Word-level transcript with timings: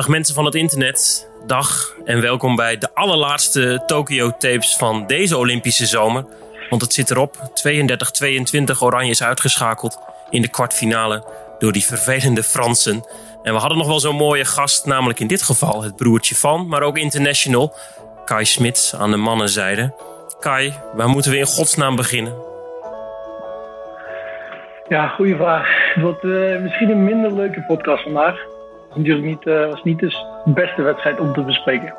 Dag 0.00 0.08
mensen 0.08 0.34
van 0.34 0.44
het 0.44 0.54
internet, 0.54 1.30
dag 1.46 1.94
en 2.04 2.20
welkom 2.20 2.56
bij 2.56 2.78
de 2.78 2.94
allerlaatste 2.94 3.82
Tokyo 3.86 4.30
Tapes 4.30 4.76
van 4.76 5.06
deze 5.06 5.36
Olympische 5.36 5.86
zomer. 5.86 6.24
Want 6.70 6.82
het 6.82 6.92
zit 6.92 7.10
erop, 7.10 7.36
32-22 7.36 8.80
Oranje 8.80 9.10
is 9.10 9.22
uitgeschakeld 9.22 9.98
in 10.30 10.42
de 10.42 10.48
kwartfinale 10.48 11.24
door 11.58 11.72
die 11.72 11.84
vervelende 11.84 12.42
Fransen. 12.42 13.04
En 13.42 13.52
we 13.52 13.58
hadden 13.58 13.78
nog 13.78 13.86
wel 13.86 14.00
zo'n 14.00 14.16
mooie 14.16 14.44
gast, 14.44 14.86
namelijk 14.86 15.20
in 15.20 15.26
dit 15.26 15.42
geval 15.42 15.82
het 15.82 15.96
broertje 15.96 16.34
van, 16.34 16.66
maar 16.68 16.82
ook 16.82 16.98
international, 16.98 17.74
Kai 18.24 18.44
Smits 18.44 18.94
aan 18.94 19.10
de 19.10 19.16
mannenzijde. 19.16 19.94
Kai, 20.38 20.72
waar 20.94 21.08
moeten 21.08 21.30
we 21.30 21.38
in 21.38 21.46
godsnaam 21.46 21.96
beginnen? 21.96 22.34
Ja, 24.88 25.08
goede 25.08 25.36
vraag. 25.36 25.68
Het 25.94 26.02
wordt 26.02 26.24
uh, 26.24 26.60
misschien 26.60 26.90
een 26.90 27.04
minder 27.04 27.34
leuke 27.34 27.62
podcast 27.62 28.02
vandaag. 28.02 28.49
Natuurlijk 28.94 29.26
niet, 29.26 29.46
uh, 29.46 29.68
was 29.68 29.82
niet 29.82 29.98
de 29.98 30.42
beste 30.44 30.82
wedstrijd 30.82 31.20
om 31.20 31.32
te 31.32 31.42
bespreken. 31.42 31.94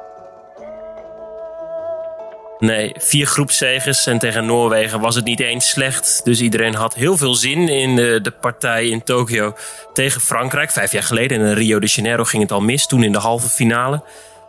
Nee, 2.62 2.94
vier 2.98 3.26
groepszegers 3.26 4.08
en 4.08 4.20
tegen 4.20 4.46
Noorwegen 4.46 5.00
was 5.00 5.16
het 5.16 5.26
niet 5.26 5.40
eens 5.40 5.70
slecht. 5.70 6.22
Dus 6.26 6.42
iedereen 6.42 6.74
had 6.74 6.94
heel 6.94 7.18
veel 7.18 7.34
zin 7.34 7.68
in 7.68 7.96
de, 7.96 8.20
de 8.22 8.32
partij 8.32 8.88
in 8.88 9.04
Tokio 9.04 9.54
tegen 9.94 10.22
Frankrijk. 10.22 10.72
Vijf 10.72 10.92
jaar 10.92 11.04
geleden 11.04 11.40
in 11.40 11.54
Rio 11.54 11.80
de 11.80 11.88
Janeiro 11.88 12.24
ging 12.24 12.44
het 12.44 12.52
al 12.52 12.62
mis, 12.62 12.88
toen 12.88 13.04
in 13.04 13.12
de 13.12 13.18
halve 13.18 13.50
finale. 13.50 14.04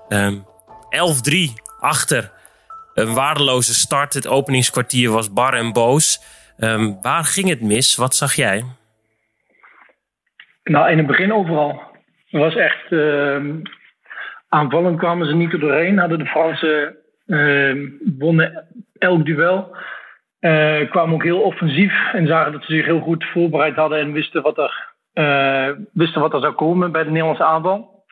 Um, 0.08 0.44
11-3 1.30 1.52
achter. 1.80 2.32
Een 2.94 3.14
waardeloze 3.14 3.74
start. 3.74 4.14
Het 4.14 4.26
openingskwartier 4.26 5.10
was 5.10 5.32
bar 5.32 5.54
en 5.54 5.72
boos. 5.72 6.20
Um, 6.58 6.98
waar 7.02 7.24
ging 7.24 7.48
het 7.48 7.60
mis? 7.60 7.96
Wat 7.96 8.14
zag 8.14 8.34
jij? 8.34 8.64
Nou, 10.64 10.90
in 10.90 10.98
het 10.98 11.06
begin 11.06 11.32
overal. 11.32 11.91
Was 12.32 12.54
echt. 12.54 12.90
Uh, 12.90 13.44
aanvallend 14.48 14.98
kwamen 14.98 15.26
ze 15.26 15.34
niet 15.34 15.60
doorheen. 15.60 15.98
Hadden 15.98 16.18
de 16.18 16.26
Fransen 16.26 16.96
uh, 17.26 17.88
wonnen 18.18 18.66
elk 18.98 19.24
duel. 19.24 19.76
Uh, 20.40 20.90
kwamen 20.90 21.14
ook 21.14 21.22
heel 21.22 21.40
offensief 21.40 22.12
en 22.12 22.26
zagen 22.26 22.52
dat 22.52 22.64
ze 22.64 22.72
zich 22.72 22.84
heel 22.84 23.00
goed 23.00 23.24
voorbereid 23.24 23.76
hadden 23.76 23.98
en 23.98 24.12
wisten 24.12 24.42
wat 24.42 24.58
er, 24.58 24.92
uh, 25.14 25.76
wisten 25.92 26.20
wat 26.20 26.32
er 26.32 26.40
zou 26.40 26.52
komen 26.52 26.92
bij 26.92 27.04
de 27.04 27.10
Nederlandse 27.10 27.44
aanval. 27.44 28.04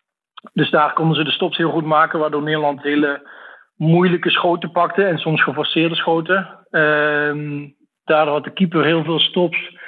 Dus 0.52 0.70
daar 0.70 0.92
konden 0.92 1.16
ze 1.16 1.24
de 1.24 1.30
stops 1.30 1.56
heel 1.56 1.70
goed 1.70 1.84
maken, 1.84 2.18
waardoor 2.18 2.42
Nederland 2.42 2.82
hele 2.82 3.28
moeilijke 3.76 4.30
schoten 4.30 4.70
pakte 4.70 5.04
en 5.04 5.18
soms 5.18 5.42
geforceerde 5.42 5.94
schoten. 5.94 6.58
Uh, 6.70 7.66
daardoor 8.04 8.34
had 8.34 8.44
de 8.44 8.52
keeper 8.52 8.84
heel 8.84 9.04
veel 9.04 9.20
stops 9.20 9.78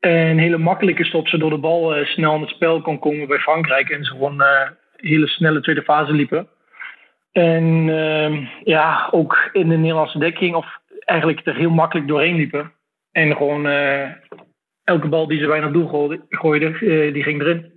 en 0.00 0.38
hele 0.38 0.58
makkelijke 0.58 1.04
stops, 1.04 1.30
waardoor 1.30 1.50
de 1.50 1.58
bal 1.58 1.98
uh, 1.98 2.06
snel 2.06 2.34
in 2.34 2.40
het 2.40 2.50
spel 2.50 2.80
kon 2.80 2.98
komen 2.98 3.28
bij 3.28 3.38
Frankrijk 3.38 3.90
en 3.90 4.04
ze 4.04 4.10
gewoon 4.10 4.42
hele 4.96 5.26
snelle 5.26 5.60
tweede 5.60 5.82
fase 5.82 6.12
liepen. 6.12 6.48
En 7.32 7.88
uh, 7.88 8.46
ja, 8.64 9.08
ook 9.10 9.50
in 9.52 9.68
de 9.68 9.76
Nederlandse 9.76 10.18
dekking, 10.18 10.54
of 10.54 10.66
eigenlijk 11.04 11.46
er 11.46 11.56
heel 11.56 11.70
makkelijk 11.70 12.08
doorheen 12.08 12.36
liepen. 12.36 12.72
En 13.12 13.36
gewoon 13.36 13.66
uh, 13.66 14.08
elke 14.84 15.08
bal 15.08 15.26
die 15.26 15.40
ze 15.40 15.46
bijna 15.46 15.68
doel 15.68 16.18
gooiden, 16.28 16.78
die 17.12 17.22
ging 17.22 17.40
erin. 17.40 17.69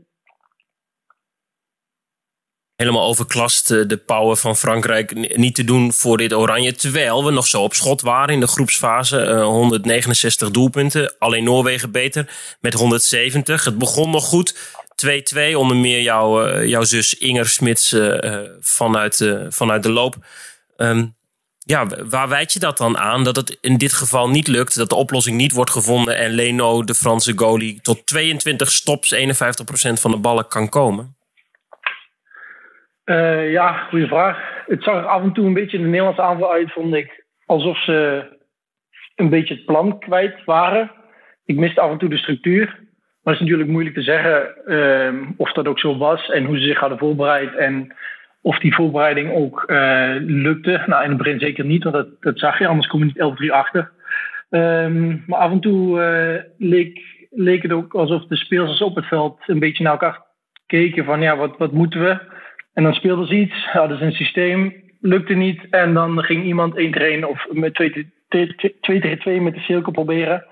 Helemaal 2.84 3.08
overklast 3.08 3.68
de 3.68 4.02
power 4.06 4.36
van 4.36 4.58
Frankrijk 4.58 5.38
niet 5.38 5.56
te 5.56 5.64
doen 5.64 5.94
voor 5.94 6.18
dit 6.18 6.34
oranje. 6.34 6.74
Terwijl 6.74 7.26
we 7.26 7.32
nog 7.32 7.48
zo 7.48 7.62
op 7.62 7.74
schot 7.74 8.02
waren 8.02 8.34
in 8.34 8.40
de 8.40 8.48
groepsfase. 8.48 9.42
169 9.42 10.52
doelpunten. 10.52 11.16
Alleen 11.20 11.44
Noorwegen 11.44 11.92
beter 11.92 12.30
met 12.62 12.74
170. 12.74 13.66
Het 13.66 13.78
begon 13.78 14.10
nog 14.10 14.26
goed. 14.26 14.56
2-2. 14.96 15.56
Onder 15.56 15.78
meer 15.78 16.02
jouw, 16.02 16.48
uh, 16.48 16.68
jouw 16.68 16.84
zus 16.84 17.18
Inger 17.18 17.50
Smits 17.50 17.96
vanuit, 18.60 19.36
vanuit 19.50 19.84
de 19.84 19.92
loop. 19.92 20.16
Um, 20.78 21.16
ja, 21.60 21.88
waar 22.10 22.30
wijd 22.30 22.54
je 22.54 22.60
dat 22.60 22.78
dan 22.78 22.98
aan? 22.98 23.24
Dat 23.24 23.36
het 23.36 23.58
in 23.62 23.78
dit 23.78 23.94
geval 23.94 24.30
niet 24.30 24.48
lukt, 24.48 24.76
dat 24.76 24.90
de 24.90 24.96
oplossing 24.96 25.38
niet 25.38 25.52
wordt 25.52 25.72
gevonden 25.72 26.18
en 26.18 26.32
Leno, 26.32 26.84
de 26.84 26.96
Franse 26.96 27.34
goalie, 27.36 27.82
tot 27.82 28.06
22 28.06 28.72
stops, 28.72 29.16
51% 29.16 29.18
van 29.94 30.12
de 30.12 30.18
ballen 30.18 30.48
kan 30.48 30.70
komen? 30.70 31.16
Ja, 33.52 33.74
goede 33.74 34.08
vraag. 34.08 34.64
Het 34.66 34.84
zag 34.84 34.96
er 34.96 35.06
af 35.06 35.24
en 35.24 35.34
toe 35.34 35.46
een 35.46 35.54
beetje 35.54 35.78
de 35.78 35.84
Nederlandse 35.84 36.22
aanval 36.22 36.52
uit, 36.52 36.72
vond 36.72 36.94
ik. 36.94 37.26
Alsof 37.46 37.84
ze 37.84 38.28
een 39.16 39.30
beetje 39.30 39.54
het 39.54 39.66
plan 39.66 40.00
kwijt 40.00 40.44
waren. 40.46 40.92
Ik 41.46 41.58
miste 41.58 41.82
af 41.82 41.92
en 41.92 41.98
toe 41.98 42.10
de 42.10 42.18
structuur. 42.18 42.66
Maar 43.24 43.34
het 43.34 43.42
is 43.42 43.50
natuurlijk 43.50 43.70
moeilijk 43.70 43.96
te 43.96 44.02
zeggen 44.02 44.54
uh, 44.66 45.30
of 45.38 45.52
dat 45.52 45.68
ook 45.68 45.80
zo 45.80 45.98
was 45.98 46.30
en 46.30 46.46
hoe 46.46 46.58
ze 46.58 46.66
zich 46.66 46.80
hadden 46.80 46.98
voorbereid 46.98 47.56
en 47.56 47.96
of 48.42 48.60
die 48.60 48.76
voorbereiding 48.76 49.34
ook 49.34 49.64
uh, 49.68 50.16
lukte. 50.20 50.84
Nou, 50.86 51.04
in 51.04 51.10
het 51.10 51.18
begin 51.18 51.40
zeker 51.40 51.66
niet, 51.66 51.84
want 51.84 51.96
dat, 51.96 52.08
dat 52.20 52.40
zag 52.40 52.60
je, 52.60 52.68
anders 52.68 52.88
kom 52.88 53.00
je 53.00 53.06
niet 53.06 53.52
11-3 53.52 53.54
achter. 53.54 53.92
Um, 54.50 55.24
maar 55.28 55.40
af 55.40 55.52
en 55.52 55.60
toe 55.60 56.00
uh, 56.00 56.70
leek, 56.70 57.02
leek 57.30 57.62
het 57.62 57.72
ook 57.72 57.94
alsof 57.94 58.26
de 58.26 58.36
spelers 58.36 58.82
op 58.82 58.96
het 58.96 59.06
veld 59.06 59.40
een 59.46 59.60
beetje 59.60 59.84
naar 59.84 59.92
elkaar 59.92 60.22
keken 60.66 61.06
van 61.06 61.22
ja, 61.22 61.38
wat, 61.38 61.58
wat 61.58 61.72
moeten 61.72 62.02
we? 62.02 62.20
En 62.74 62.84
dan 62.84 62.94
speelden 62.94 63.28
ze 63.28 63.36
iets, 63.36 63.72
hadden 63.72 63.98
ze 63.98 64.04
een 64.04 64.12
systeem, 64.12 64.84
lukte 65.02 65.34
niet 65.34 65.68
en 65.70 65.94
dan 65.94 66.24
ging 66.24 66.44
iemand 66.44 66.78
één 66.78 66.92
trainen 66.92 67.30
of 67.30 67.46
met 67.52 67.74
2 67.74 68.10
tegen 68.82 69.20
2 69.20 69.42
met 69.42 69.54
de 69.54 69.60
cirkel 69.60 69.92
proberen. 69.92 70.46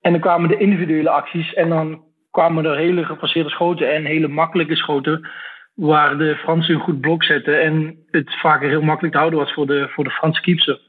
En 0.00 0.12
dan 0.12 0.20
kwamen 0.20 0.48
de 0.48 0.58
individuele 0.58 1.10
acties 1.10 1.54
en 1.54 1.68
dan 1.68 2.02
kwamen 2.30 2.64
er 2.64 2.76
hele 2.76 3.04
gepasseerde 3.04 3.50
schoten 3.50 3.94
en 3.94 4.04
hele 4.04 4.28
makkelijke 4.28 4.76
schoten. 4.76 5.28
Waar 5.74 6.18
de 6.18 6.36
Fransen 6.36 6.74
een 6.74 6.80
goed 6.80 7.00
blok 7.00 7.24
zetten. 7.24 7.62
En 7.62 8.04
het 8.10 8.40
vaker 8.40 8.68
heel 8.68 8.82
makkelijk 8.82 9.12
te 9.14 9.18
houden 9.20 9.38
was 9.38 9.52
voor 9.52 9.66
de, 9.66 9.88
voor 9.88 10.04
de 10.04 10.10
Franse 10.10 10.40
keeper. 10.40 10.80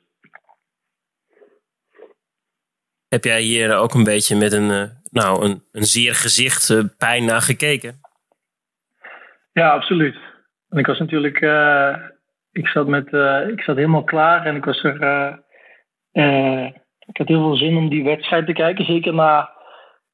Heb 3.09 3.23
jij 3.23 3.41
hier 3.41 3.77
ook 3.77 3.93
een 3.93 4.03
beetje 4.03 4.35
met 4.35 4.53
een, 4.53 4.69
uh, 4.69 4.83
nou, 5.11 5.45
een, 5.45 5.63
een 5.71 5.83
zeer 5.83 6.15
gezicht 6.15 6.69
uh, 6.69 6.83
pijn 6.97 7.25
naar 7.25 7.41
gekeken? 7.41 7.99
Ja, 9.53 9.69
absoluut. 9.69 10.28
En 10.69 10.77
ik 10.77 10.85
was 10.85 10.99
natuurlijk. 10.99 11.41
Uh, 11.41 11.95
ik, 12.51 12.67
zat 12.67 12.87
met, 12.87 13.07
ik 13.49 13.61
zat 13.61 13.75
helemaal 13.75 14.03
klaar 14.03 14.45
en 14.45 14.55
ik 14.55 14.65
was 14.65 14.83
er. 14.83 14.95
ik 17.05 17.17
had 17.17 17.27
heel 17.27 17.41
veel 17.41 17.55
zin 17.55 17.77
om 17.77 17.89
die 17.89 18.03
wedstrijd 18.03 18.45
te 18.45 18.53
kijken. 18.53 18.85
Zeker 18.85 19.13
na 19.13 19.49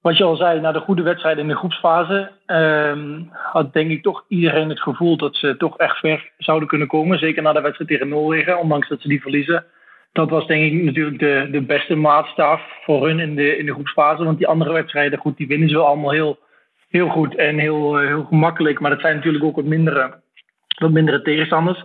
wat 0.06 0.18
je 0.18 0.24
al 0.24 0.36
zei, 0.36 0.60
na 0.60 0.72
de 0.72 0.80
goede 0.80 1.02
wedstrijd 1.02 1.38
in 1.38 1.48
de 1.48 1.56
groepsfase 1.56 2.32
um, 2.48 3.30
had 3.32 3.74
denk 3.74 3.92
ik 3.92 4.04
toch 4.04 4.26
iedereen 4.28 4.70
het 4.70 4.82
gevoel 4.82 5.18
dat 5.18 5.36
ze 5.36 5.58
toch 5.58 5.78
echt 5.78 5.98
ver 5.98 6.32
zouden 6.38 6.68
kunnen 6.68 6.88
komen. 6.88 7.20
Zeker 7.20 7.42
na 7.42 7.54
de 7.54 7.62
wedstrijd 7.62 7.90
tegen 7.90 8.08
Noorwegen, 8.08 8.60
ondanks 8.60 8.88
dat 8.88 9.02
ze 9.02 9.08
die 9.08 9.22
verliezen. 9.22 9.66
Dat 10.12 10.30
was 10.30 10.48
denk 10.48 10.72
ik 10.72 10.84
natuurlijk 10.84 11.20
de, 11.20 11.48
de 11.52 11.62
beste 11.62 11.96
maatstaf 11.96 12.62
voor 12.84 13.08
hun 13.08 13.20
in 13.20 13.36
de, 13.36 13.58
in 13.58 13.66
de 13.66 13.74
groepsfase. 13.74 14.24
Want 14.24 14.38
die 14.38 14.48
andere 14.48 14.74
wedstrijden, 14.74 15.20
goed, 15.20 15.38
die 15.38 15.48
winnen 15.48 15.70
ze 15.70 15.76
wel 15.76 15.88
allemaal 15.88 16.12
heel, 16.12 16.40
heel 16.90 17.08
goed 17.08 17.36
en 17.36 17.58
heel, 17.58 17.98
heel 17.98 18.24
gemakkelijk. 18.24 18.80
Maar 18.80 18.92
dat 18.92 19.02
zijn 19.02 19.16
natuurlijk 19.16 19.44
ook 19.44 19.56
wat 19.56 19.66
mindere, 19.66 20.22
wat 20.76 20.92
mindere 20.92 21.22
tegenstanders. 21.22 21.84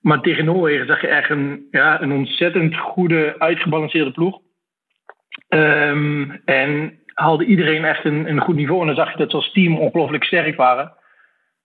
Maar 0.00 0.20
tegen 0.20 0.44
Noorwegen 0.44 0.86
zag 0.86 1.00
je 1.00 1.06
echt 1.06 1.30
een, 1.30 1.66
ja, 1.70 2.02
een 2.02 2.12
ontzettend 2.12 2.76
goede, 2.76 3.34
uitgebalanceerde 3.38 4.10
ploeg. 4.10 4.40
Um, 5.48 6.40
en 6.44 6.98
haalde 7.14 7.44
iedereen 7.44 7.84
echt 7.84 8.04
een, 8.04 8.28
een 8.28 8.40
goed 8.40 8.56
niveau. 8.56 8.80
En 8.80 8.86
dan 8.86 8.96
zag 8.96 9.12
je 9.12 9.18
dat 9.18 9.30
ze 9.30 9.36
als 9.36 9.52
team 9.52 9.78
ongelooflijk 9.78 10.24
sterk 10.24 10.56
waren. 10.56 10.92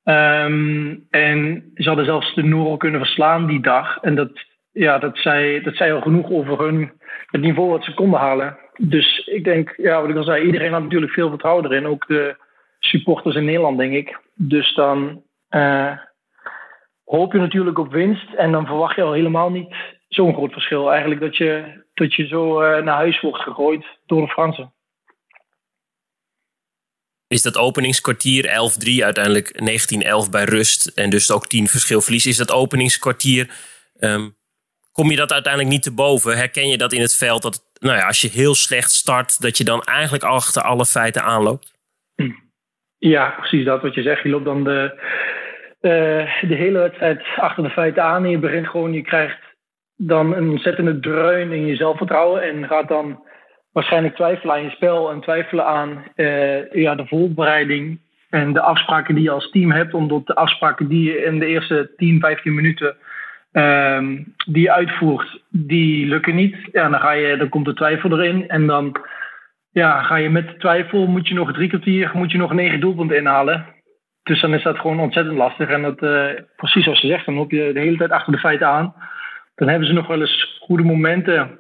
Um, 0.04 1.06
en 1.10 1.72
ze 1.75 1.88
hadden 1.88 2.06
zelfs 2.06 2.36
de 2.36 2.44
Noorl 2.44 2.78
kunnen 2.78 3.00
verslaan 3.00 3.48
die 3.48 3.62
dag. 3.62 3.98
En 4.01 4.16
dat, 4.16 4.31
ja, 4.72 4.98
dat, 4.98 5.18
zei, 5.18 5.62
dat 5.62 5.75
zei 5.75 5.92
al 5.92 6.01
genoeg 6.01 6.30
over 6.30 6.60
hun, 6.60 6.92
het 7.25 7.42
niveau 7.42 7.69
wat 7.69 7.84
ze 7.84 7.94
konden 7.94 8.19
halen. 8.19 8.58
Dus 8.78 9.28
ik 9.28 9.44
denk, 9.44 9.74
ja, 9.78 10.01
wat 10.01 10.10
ik 10.10 10.16
al 10.16 10.24
zei, 10.24 10.46
iedereen 10.46 10.72
had 10.72 10.84
natuurlijk 10.84 11.12
veel 11.12 11.30
vertrouwen 11.30 11.66
erin. 11.66 11.88
Ook 11.88 12.08
de 12.08 12.36
supporters 12.80 13.36
in 13.36 13.46
Nederland, 13.46 13.78
denk 13.78 13.94
ik. 13.94 14.19
Dus 14.34 14.74
dan 14.74 15.24
uh, 15.50 15.92
hoop 17.06 17.34
je 17.34 17.40
natuurlijk 17.40 17.80
op 17.80 17.92
winst. 17.92 18.34
En 18.34 18.52
dan 18.52 18.66
verwacht 18.66 18.96
je 18.96 19.02
al 19.02 19.13
helemaal 19.13 19.50
niet 19.50 19.75
zo'n 20.07 20.34
groot 20.34 20.52
verschil. 20.52 20.92
Eigenlijk 20.92 21.22
dat 21.22 21.38
je, 21.38 21.84
dat 21.94 22.13
je 22.13 22.28
zo 22.28 22.62
uh, 22.62 22.84
naar 22.84 22.96
huis 22.96 23.22
wordt 23.22 23.42
gegooid 23.42 23.86
door 24.06 24.22
de 24.22 24.28
Fransen 24.28 24.74
is 27.28 27.42
dat 27.42 27.57
openingskwartier 27.57 28.46
11-3 28.46 29.04
uiteindelijk 29.04 29.48
19-11 30.28 30.30
bij 30.31 30.44
rust 30.44 30.88
en 30.88 31.10
dus 31.10 31.31
ook 31.31 31.48
10 31.48 31.68
verschil 31.68 32.02
verlies. 32.02 32.25
Is 32.25 32.38
dat 32.38 32.52
openingskwartier, 32.52 33.50
um, 34.00 34.36
kom 34.92 35.10
je 35.10 35.16
dat 35.16 35.31
uiteindelijk 35.31 35.74
niet 35.74 35.84
te 35.84 35.94
boven? 35.94 36.38
Herken 36.38 36.68
je 36.68 36.78
dat 36.78 36.94
in 36.94 37.01
het 37.01 37.16
veld 37.16 37.42
dat 37.42 37.63
nou 37.80 37.98
ja, 37.98 38.08
als 38.08 38.22
je 38.22 38.30
heel 38.30 38.56
slecht 38.56 38.92
start, 38.92 39.42
dat 39.42 39.58
je 39.58 39.63
dan 39.63 39.81
eigenlijk 39.81 40.24
achter 40.24 40.62
alle 40.62 40.86
feiten 40.86 41.24
aanloopt? 41.24 41.74
Ja, 42.98 43.30
precies 43.30 43.66
dat 43.66 43.81
wat 43.81 43.94
je 43.94 44.01
zegt. 44.01 44.24
Je 44.24 44.30
loopt 44.30 44.46
dan 44.46 44.63
de, 44.63 45.01
de 46.42 46.56
hele 46.56 46.80
wedstrijd 46.80 47.24
achter 47.36 47.64
de 47.64 47.70
feiten 47.70 48.04
aan 48.04 48.24
en 48.24 48.30
je 48.30 48.38
begint 48.38 48.68
gewoon, 48.68 48.94
je 48.94 49.02
krijgt 49.02 49.40
dan 49.96 50.36
een 50.36 50.50
ontzettende 50.50 51.00
dreun 51.00 51.52
in 51.52 51.66
je 51.66 51.76
zelfvertrouwen 51.76 52.44
en 52.44 52.68
gaat 52.68 52.88
dan 52.88 53.24
waarschijnlijk 53.72 54.16
twijfelen 54.16 54.56
aan 54.56 54.64
je 54.64 54.70
spel 54.70 55.12
en 55.12 55.22
twijfelen 55.22 55.66
aan 55.66 56.04
uh, 56.16 56.72
ja, 56.72 56.96
de 56.96 57.08
voorbereiding 57.08 58.00
En 58.30 58.54
de 58.54 58.62
afspraken 58.62 59.16
die 59.16 59.24
je 59.24 59.32
als 59.32 59.52
team 59.52 59.72
hebt, 59.72 59.94
omdat 59.94 60.28
de 60.28 60.36
afspraken 60.36 60.88
die 60.88 61.04
je 61.04 61.24
in 61.24 61.40
de 61.40 61.46
eerste 61.46 61.92
10, 61.98 62.20
15 62.20 62.56
minuten 62.56 62.96
ehm, 63.52 64.18
die 64.46 64.72
uitvoert, 64.72 65.42
die 65.50 66.08
lukken 66.08 66.36
niet. 66.36 66.56
Ja, 66.72 66.90
dan, 66.90 67.00
ga 67.00 67.12
je, 67.12 67.38
dan 67.38 67.50
komt 67.50 67.66
de 67.66 67.74
twijfel 67.74 68.12
erin. 68.12 68.48
En 68.48 68.68
dan 68.68 68.96
ja, 69.72 70.02
ga 70.02 70.16
je 70.16 70.30
met 70.30 70.60
twijfel, 70.60 71.08
moet 71.08 71.28
je 71.28 71.34
nog 71.34 71.54
drie 71.54 71.70
kwartier, 71.70 72.12
moet 72.14 72.32
je 72.32 72.38
nog 72.38 72.54
negen 72.54 72.80
doelpunten 72.80 73.18
inhalen. 73.18 73.75
Dus 74.25 74.42
dan 74.42 74.54
is 74.54 74.63
dat 74.63 74.80
gewoon 74.80 75.00
ontzettend 75.00 75.38
lastig. 75.38 75.69
En 75.69 75.81
dat, 75.81 76.01
uh, 76.01 76.30
precies 76.56 76.83
zoals 76.83 77.01
je 77.01 77.07
zegt, 77.07 77.25
dan 77.25 77.36
loop 77.36 77.51
je 77.51 77.74
de 77.74 77.80
hele 77.80 77.98
tijd 77.98 78.12
achter 78.12 78.33
de 78.33 78.39
feiten 78.39 78.68
aan. 78.68 78.94
Dan 79.56 79.68
hebben 79.68 79.88
ze 79.88 79.94
nog 79.94 80.07
wel 80.07 80.22
eens 80.22 80.57
goede 80.60 80.83
momenten. 80.83 81.60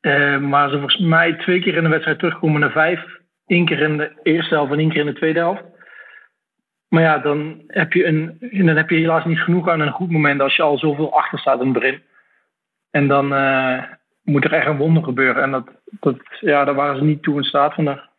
Uh, 0.00 0.38
maar 0.38 0.68
ze 0.68 0.78
volgens 0.78 0.98
mij 0.98 1.32
twee 1.32 1.60
keer 1.60 1.74
in 1.76 1.82
de 1.82 1.88
wedstrijd 1.88 2.18
terugkomen 2.18 2.60
naar 2.60 2.70
vijf. 2.70 3.00
Eén 3.46 3.64
keer 3.64 3.80
in 3.80 3.96
de 3.96 4.12
eerste 4.22 4.54
helft 4.54 4.72
en 4.72 4.78
één 4.78 4.88
keer 4.88 5.00
in 5.00 5.06
de 5.06 5.12
tweede 5.12 5.38
helft. 5.38 5.62
Maar 6.88 7.02
ja, 7.02 7.18
dan 7.18 7.62
heb, 7.66 7.92
je 7.92 8.06
een, 8.06 8.36
dan 8.66 8.76
heb 8.76 8.90
je 8.90 8.96
helaas 8.96 9.24
niet 9.24 9.40
genoeg 9.40 9.68
aan 9.68 9.80
een 9.80 9.90
goed 9.90 10.10
moment 10.10 10.40
als 10.40 10.56
je 10.56 10.62
al 10.62 10.78
zoveel 10.78 11.16
achter 11.16 11.38
staat 11.38 11.60
in 11.60 11.64
het 11.64 11.78
begin. 11.78 12.02
En 12.90 13.08
dan 13.08 13.32
uh, 13.32 13.82
moet 14.22 14.44
er 14.44 14.52
echt 14.52 14.66
een 14.66 14.76
wonder 14.76 15.04
gebeuren. 15.04 15.42
En 15.42 15.50
dat, 15.50 15.66
dat, 16.00 16.16
ja, 16.40 16.64
daar 16.64 16.74
waren 16.74 16.96
ze 16.96 17.04
niet 17.04 17.22
toe 17.22 17.36
in 17.36 17.44
staat 17.44 17.74
vandaag. 17.74 18.12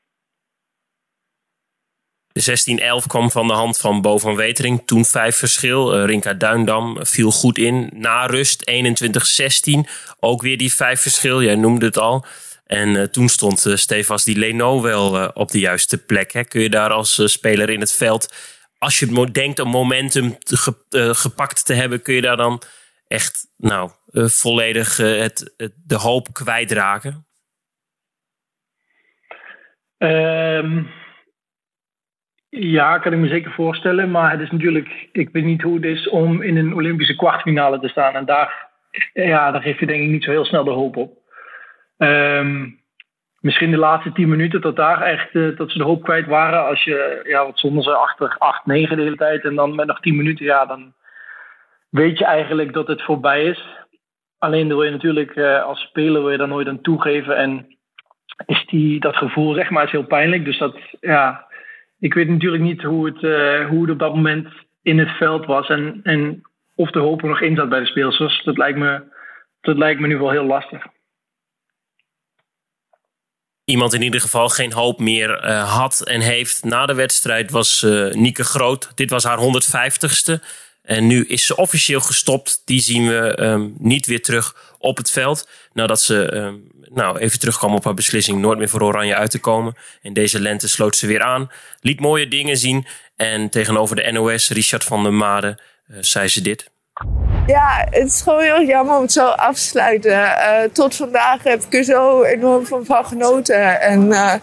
De 2.36 3.02
16-11 3.04 3.08
kwam 3.08 3.32
van 3.32 3.48
de 3.48 3.54
hand 3.54 3.78
van 3.78 4.02
Bo 4.02 4.18
van 4.18 4.36
Wetering. 4.36 4.82
Toen 4.86 5.06
vijf 5.06 5.36
verschil. 5.36 6.00
Uh, 6.00 6.06
Rinka 6.06 6.34
Duindam 6.34 7.06
viel 7.06 7.32
goed 7.32 7.58
in. 7.58 7.90
Na 7.94 8.26
rust 8.26 8.72
21-16. 8.72 9.90
Ook 10.20 10.42
weer 10.42 10.58
die 10.58 10.74
vijf 10.74 11.02
verschil. 11.02 11.42
Jij 11.42 11.56
noemde 11.56 11.86
het 11.86 11.98
al. 11.98 12.26
En 12.66 12.90
uh, 12.90 13.04
toen 13.04 13.30
stond 13.30 13.66
uh, 13.66 13.76
Stefas 13.76 14.24
die 14.24 14.38
Leno 14.38 14.82
wel 14.82 15.32
op 15.34 15.52
de 15.52 15.60
juiste 15.60 15.98
plek. 15.98 16.32
Hè? 16.32 16.44
Kun 16.44 16.62
je 16.62 16.70
daar 16.70 16.90
als 16.90 17.32
speler 17.32 17.70
in 17.70 17.80
het 17.80 17.94
veld, 17.94 18.34
als 18.78 19.00
je 19.00 19.32
denkt 19.32 19.60
om 19.60 19.70
momentum 19.70 20.38
gepakt 21.12 21.66
te 21.66 21.74
hebben, 21.74 22.02
kun 22.02 22.14
je 22.14 22.22
daar 22.22 22.38
dan 22.38 22.62
echt 23.08 23.48
nou, 23.58 23.92
volledig 24.12 24.98
het, 24.98 25.54
de 25.86 25.96
hoop 25.96 26.34
kwijtraken? 26.34 27.28
Um 29.98 31.04
ja, 32.60 32.98
kan 32.98 33.14
ik 33.14 33.20
me 33.20 33.28
zeker 33.28 33.52
voorstellen. 33.52 34.12
Maar 34.12 34.32
het 34.32 34.42
is 34.42 34.52
natuurlijk, 34.52 35.08
ik 35.12 35.30
weet 35.32 35.44
niet 35.44 35.62
hoe 35.62 35.76
het 35.76 35.86
is 35.86 36.10
om 36.10 36.42
in 36.42 36.58
een 36.58 36.74
Olympische 36.74 37.16
kwartfinale 37.16 37.80
te 37.80 37.88
staan. 37.88 38.14
En 38.14 38.26
daar, 38.26 38.70
ja, 39.14 39.52
daar 39.52 39.62
geef 39.62 39.80
je 39.80 39.86
denk 39.86 40.04
ik 40.04 40.10
niet 40.10 40.24
zo 40.24 40.32
heel 40.32 40.46
snel 40.46 40.64
de 40.64 40.72
hoop 40.72 40.98
op. 40.98 41.18
Um, 41.98 42.80
misschien 43.40 43.72
de 43.72 43.78
laatste 43.78 44.12
tien 44.12 44.30
minuten 44.30 44.62
tot 44.62 44.76
daar 44.76 45.02
echt 45.02 45.34
uh, 45.34 45.58
dat 45.58 45.72
ze 45.72 45.78
de 45.78 45.84
hoop 45.84 46.04
kwijt 46.04 46.26
waren. 46.26 46.66
Als 46.66 46.84
je, 46.84 47.22
ja, 47.24 47.46
wat 47.46 47.60
zonder 47.60 47.84
ze 47.84 47.96
achter 47.96 48.36
8, 48.38 48.66
9 48.66 48.98
de 48.98 49.04
hele 49.04 49.16
tijd. 49.16 49.44
En 49.44 49.56
dan 49.56 49.76
met 49.76 49.88
nog 49.88 50.00
tien 50.00 50.16
minuten, 50.16 50.46
ja, 50.46 50.66
dan 50.66 50.94
weet 51.90 52.18
je 52.18 52.26
eigenlijk 52.26 52.74
dat 52.74 52.88
het 52.88 53.02
voorbij 53.02 53.44
is. 53.44 53.66
Alleen 54.38 54.68
wil 54.68 54.84
je 54.84 54.92
natuurlijk 54.92 55.36
uh, 55.36 55.64
als 55.64 55.80
speler 55.80 56.22
wil 56.22 56.32
je 56.32 56.38
daar 56.38 56.48
nooit 56.48 56.68
aan 56.68 56.82
toegeven. 56.82 57.38
En 57.38 57.78
is 58.46 58.66
die, 58.66 59.00
dat 59.00 59.16
gevoel, 59.16 59.54
zeg 59.54 59.70
maar, 59.70 59.84
is 59.84 59.92
heel 59.92 60.06
pijnlijk. 60.06 60.46
Dus 60.46 60.58
dat, 60.58 60.78
ja, 61.00 61.45
ik 62.06 62.14
weet 62.14 62.28
natuurlijk 62.28 62.64
niet 62.64 62.82
hoe 62.82 63.06
het, 63.06 63.22
uh, 63.22 63.68
hoe 63.70 63.82
het 63.82 63.92
op 63.92 64.00
dat 64.00 64.16
moment 64.16 64.48
in 64.82 65.00
het 65.00 65.10
veld 65.10 65.46
was. 65.46 65.68
En, 65.68 66.00
en 66.04 66.42
of 66.76 66.92
de 66.92 67.00
hoop 67.00 67.22
er 67.22 67.30
nog 67.30 67.42
in 67.42 67.56
zat 67.56 67.70
bij 67.70 67.80
de 67.80 67.86
speelsters. 67.86 68.44
Dat 68.44 68.58
lijkt 68.58 68.78
me, 68.78 69.04
dat 69.62 69.78
lijkt 69.78 70.00
me 70.00 70.08
nu 70.08 70.18
wel 70.18 70.32
heel 70.32 70.46
lastig. 70.46 70.86
Iemand 73.64 73.94
in 73.94 74.02
ieder 74.02 74.22
geval 74.22 74.50
geen 74.50 74.74
hoop 74.74 75.00
meer 75.00 75.46
uh, 75.46 75.78
had 75.78 76.02
en 76.08 76.22
heeft 76.22 76.64
na 76.64 76.86
de 76.86 76.94
wedstrijd 76.94 77.52
was 77.52 77.82
uh, 77.82 78.14
Nieke 78.14 78.44
Groot. 78.44 78.92
Dit 78.96 79.10
was 79.10 79.24
haar 79.24 79.40
150ste. 79.40 80.44
En 80.86 81.08
nu 81.08 81.26
is 81.26 81.46
ze 81.46 81.56
officieel 81.56 82.00
gestopt. 82.00 82.62
Die 82.66 82.82
zien 82.82 83.08
we 83.08 83.42
um, 83.42 83.76
niet 83.78 84.06
weer 84.06 84.22
terug 84.22 84.74
op 84.80 84.98
het 84.98 85.12
veld. 85.12 85.48
Nadat 85.74 86.02
ze 86.02 86.36
um, 86.36 86.68
nou, 86.94 87.18
even 87.18 87.40
terugkwam 87.40 87.74
op 87.74 87.84
haar 87.84 87.94
beslissing 87.94 88.42
nooit 88.42 88.58
meer 88.58 88.70
voor 88.70 88.82
Oranje 88.82 89.16
uit 89.16 89.32
te 89.32 89.40
komen. 89.40 89.76
En 90.02 90.14
deze 90.14 90.40
lente 90.40 90.68
sloot 90.68 90.96
ze 90.96 91.08
weer 91.08 91.22
aan. 91.22 91.52
Liet 91.82 92.00
mooie 92.00 92.28
dingen 92.28 92.58
zien. 92.58 92.88
En 93.16 93.50
tegenover 93.50 93.96
de 93.96 94.12
NOS, 94.12 94.50
Richard 94.50 94.84
van 94.84 95.04
der 95.04 95.14
Made, 95.14 95.60
uh, 95.88 95.98
zei 96.00 96.28
ze 96.28 96.42
dit. 96.42 96.70
Ja, 97.48 97.88
het 97.90 98.08
is 98.08 98.22
gewoon 98.22 98.44
heel 98.44 98.64
jammer 98.66 98.96
om 98.96 99.02
het 99.02 99.12
zo 99.12 99.26
af 99.26 99.56
te 99.56 99.62
sluiten. 99.62 100.12
Uh, 100.12 100.64
tot 100.74 100.96
vandaag 100.96 101.44
heb 101.44 101.64
ik 101.64 101.74
er 101.74 101.84
zo 101.84 102.24
enorm 102.24 102.66
van, 102.66 102.86
van 102.86 103.06
genoten. 103.06 103.82
En, 103.82 104.06
uh, 104.06 104.34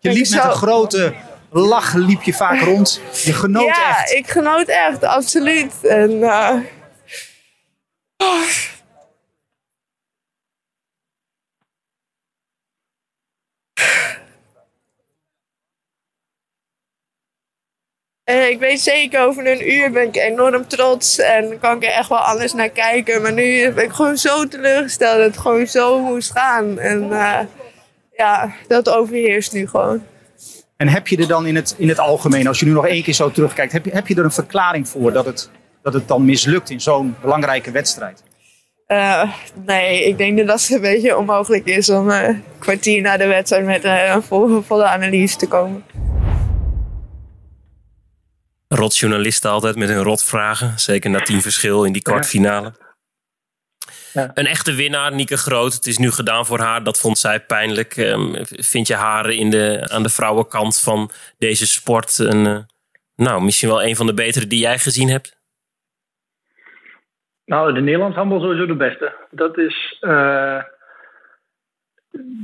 je 0.00 0.08
liep 0.08 0.18
met 0.18 0.28
zo... 0.28 0.48
een 0.48 0.54
grote 0.54 1.14
lach 1.50 1.94
liep 1.94 2.22
je 2.22 2.32
vaak 2.32 2.60
rond. 2.60 3.00
Je 3.24 3.32
genoot 3.32 3.64
ja, 3.64 3.98
echt. 3.98 4.10
Ja, 4.10 4.16
ik 4.16 4.28
genoot 4.30 4.68
echt, 4.68 5.04
absoluut. 5.04 5.72
En, 5.82 6.10
uh... 6.10 6.56
oh. 8.16 8.42
ik 18.56 18.58
weet 18.58 18.80
zeker, 18.80 19.20
over 19.20 19.46
een 19.46 19.72
uur 19.72 19.90
ben 19.90 20.02
ik 20.02 20.16
enorm 20.16 20.68
trots 20.68 21.18
en 21.18 21.58
kan 21.58 21.76
ik 21.76 21.84
er 21.84 21.90
echt 21.90 22.08
wel 22.08 22.18
anders 22.18 22.52
naar 22.52 22.68
kijken. 22.68 23.22
Maar 23.22 23.32
nu 23.32 23.72
ben 23.72 23.84
ik 23.84 23.92
gewoon 23.92 24.16
zo 24.16 24.48
teleurgesteld 24.48 25.16
dat 25.16 25.26
het 25.26 25.38
gewoon 25.38 25.66
zo 25.66 26.00
moest 26.00 26.30
gaan. 26.30 26.78
En 26.78 27.02
uh, 27.10 27.40
ja, 28.12 28.54
dat 28.68 28.88
overheerst 28.88 29.52
nu 29.52 29.68
gewoon. 29.68 30.06
En 30.76 30.88
heb 30.88 31.08
je 31.08 31.16
er 31.16 31.28
dan 31.28 31.46
in 31.46 31.56
het, 31.56 31.74
in 31.78 31.88
het 31.88 31.98
algemeen, 31.98 32.46
als 32.46 32.60
je 32.60 32.66
nu 32.66 32.72
nog 32.72 32.86
één 32.86 33.02
keer 33.02 33.14
zo 33.14 33.30
terugkijkt, 33.30 33.72
heb 33.72 33.84
je, 33.84 33.90
heb 33.90 34.06
je 34.06 34.14
er 34.14 34.24
een 34.24 34.32
verklaring 34.32 34.88
voor 34.88 35.12
dat 35.12 35.24
het, 35.24 35.50
dat 35.82 35.92
het 35.92 36.08
dan 36.08 36.24
mislukt 36.24 36.70
in 36.70 36.80
zo'n 36.80 37.16
belangrijke 37.20 37.70
wedstrijd? 37.70 38.22
Uh, 38.88 39.32
nee, 39.66 40.04
ik 40.04 40.18
denk 40.18 40.46
dat 40.46 40.60
het 40.60 40.70
een 40.70 40.80
beetje 40.80 41.16
onmogelijk 41.16 41.64
is 41.64 41.90
om 41.90 42.10
uh, 42.10 42.22
een 42.22 42.42
kwartier 42.58 43.00
na 43.00 43.16
de 43.16 43.26
wedstrijd 43.26 43.64
met 43.64 43.84
uh, 43.84 44.14
een 44.14 44.22
volle, 44.22 44.62
volle 44.62 44.84
analyse 44.84 45.36
te 45.36 45.48
komen. 45.48 45.84
Rotjournalisten 48.68 49.50
altijd 49.50 49.76
met 49.76 49.88
hun 49.88 50.02
rotvragen. 50.02 50.78
Zeker 50.78 51.10
na 51.10 51.20
tien 51.20 51.42
verschil 51.42 51.84
in 51.84 51.92
die 51.92 52.02
kwartfinale. 52.02 52.72
Ja. 54.16 54.30
Een 54.34 54.46
echte 54.46 54.74
winnaar, 54.74 55.12
Nieke 55.12 55.36
Groot. 55.36 55.72
Het 55.72 55.86
is 55.86 55.98
nu 55.98 56.10
gedaan 56.10 56.46
voor 56.46 56.58
haar. 56.58 56.82
Dat 56.82 57.00
vond 57.00 57.18
zij 57.18 57.40
pijnlijk. 57.40 57.96
Um, 57.96 58.34
vind 58.44 58.86
je 58.86 58.94
haar 58.94 59.30
in 59.30 59.50
de, 59.50 59.88
aan 59.92 60.02
de 60.02 60.08
vrouwenkant 60.08 60.80
van 60.80 61.10
deze 61.38 61.66
sport 61.66 62.18
een, 62.18 62.44
uh, 62.46 62.58
nou, 63.16 63.42
misschien 63.42 63.68
wel 63.68 63.82
een 63.82 63.96
van 63.96 64.06
de 64.06 64.14
betere 64.14 64.46
die 64.46 64.60
jij 64.60 64.78
gezien 64.78 65.08
hebt? 65.08 65.38
Nou, 67.44 67.74
de 67.74 67.80
Nederlands 67.80 68.16
handbal 68.16 68.40
sowieso 68.40 68.66
de 68.66 68.74
beste. 68.74 69.14
Dat 69.30 69.58
is, 69.58 69.96
uh, 70.00 70.62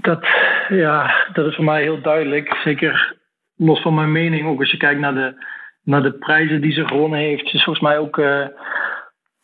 dat, 0.02 0.26
ja, 0.68 1.26
dat 1.32 1.46
is 1.46 1.54
voor 1.54 1.64
mij 1.64 1.82
heel 1.82 2.00
duidelijk. 2.00 2.56
Zeker 2.64 3.16
los 3.56 3.82
van 3.82 3.94
mijn 3.94 4.12
mening. 4.12 4.46
Ook 4.46 4.60
als 4.60 4.70
je 4.70 4.76
kijkt 4.76 5.00
naar 5.00 5.14
de, 5.14 5.44
naar 5.82 6.02
de 6.02 6.12
prijzen 6.12 6.60
die 6.60 6.72
ze 6.72 6.86
gewonnen 6.86 7.18
heeft. 7.18 7.48
Ze 7.48 7.56
is 7.56 7.64
volgens 7.64 7.84
mij 7.84 7.98
ook... 7.98 8.16
Uh, 8.16 8.46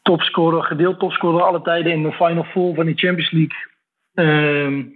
topscorer, 0.09 0.63
gedeeld 0.63 0.99
topscorer 0.99 1.43
alle 1.43 1.63
tijden 1.63 1.93
in 1.93 2.03
de 2.03 2.13
Final 2.13 2.45
Four 2.45 2.75
van 2.75 2.87
de 2.87 2.95
Champions 2.95 3.31
League. 3.31 3.57
Um, 4.15 4.95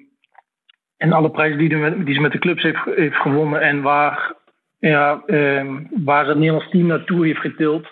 en 0.97 1.13
alle 1.13 1.31
prijzen 1.31 1.59
die, 1.59 2.05
die, 2.05 2.15
ze 2.15 2.21
met 2.21 2.33
de 2.33 2.39
clubs 2.39 2.63
heeft, 2.63 2.85
heeft 2.85 3.17
gewonnen 3.17 3.61
en 3.61 3.83
waar, 3.83 4.35
ja, 4.79 5.23
um, 5.27 5.89
waar 6.05 6.25
ze 6.25 6.31
het 6.31 6.39
Nederlands 6.39 6.71
team 6.71 6.87
naartoe 6.87 7.27
heeft 7.27 7.41
getild. 7.41 7.87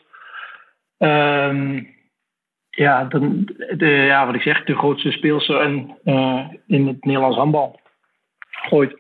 Um, 0.99 1.89
ja, 2.71 3.05
de, 3.05 3.87
ja, 3.87 4.27
wat 4.27 4.35
ik 4.35 4.43
zeg, 4.43 4.65
de 4.65 4.77
grootste 4.77 5.11
speelster 5.11 5.61
en, 5.61 5.99
uh, 6.05 6.49
in 6.67 6.87
het 6.87 7.05
Nederlands 7.05 7.37
handbal. 7.37 7.81
Gooit. 8.51 9.00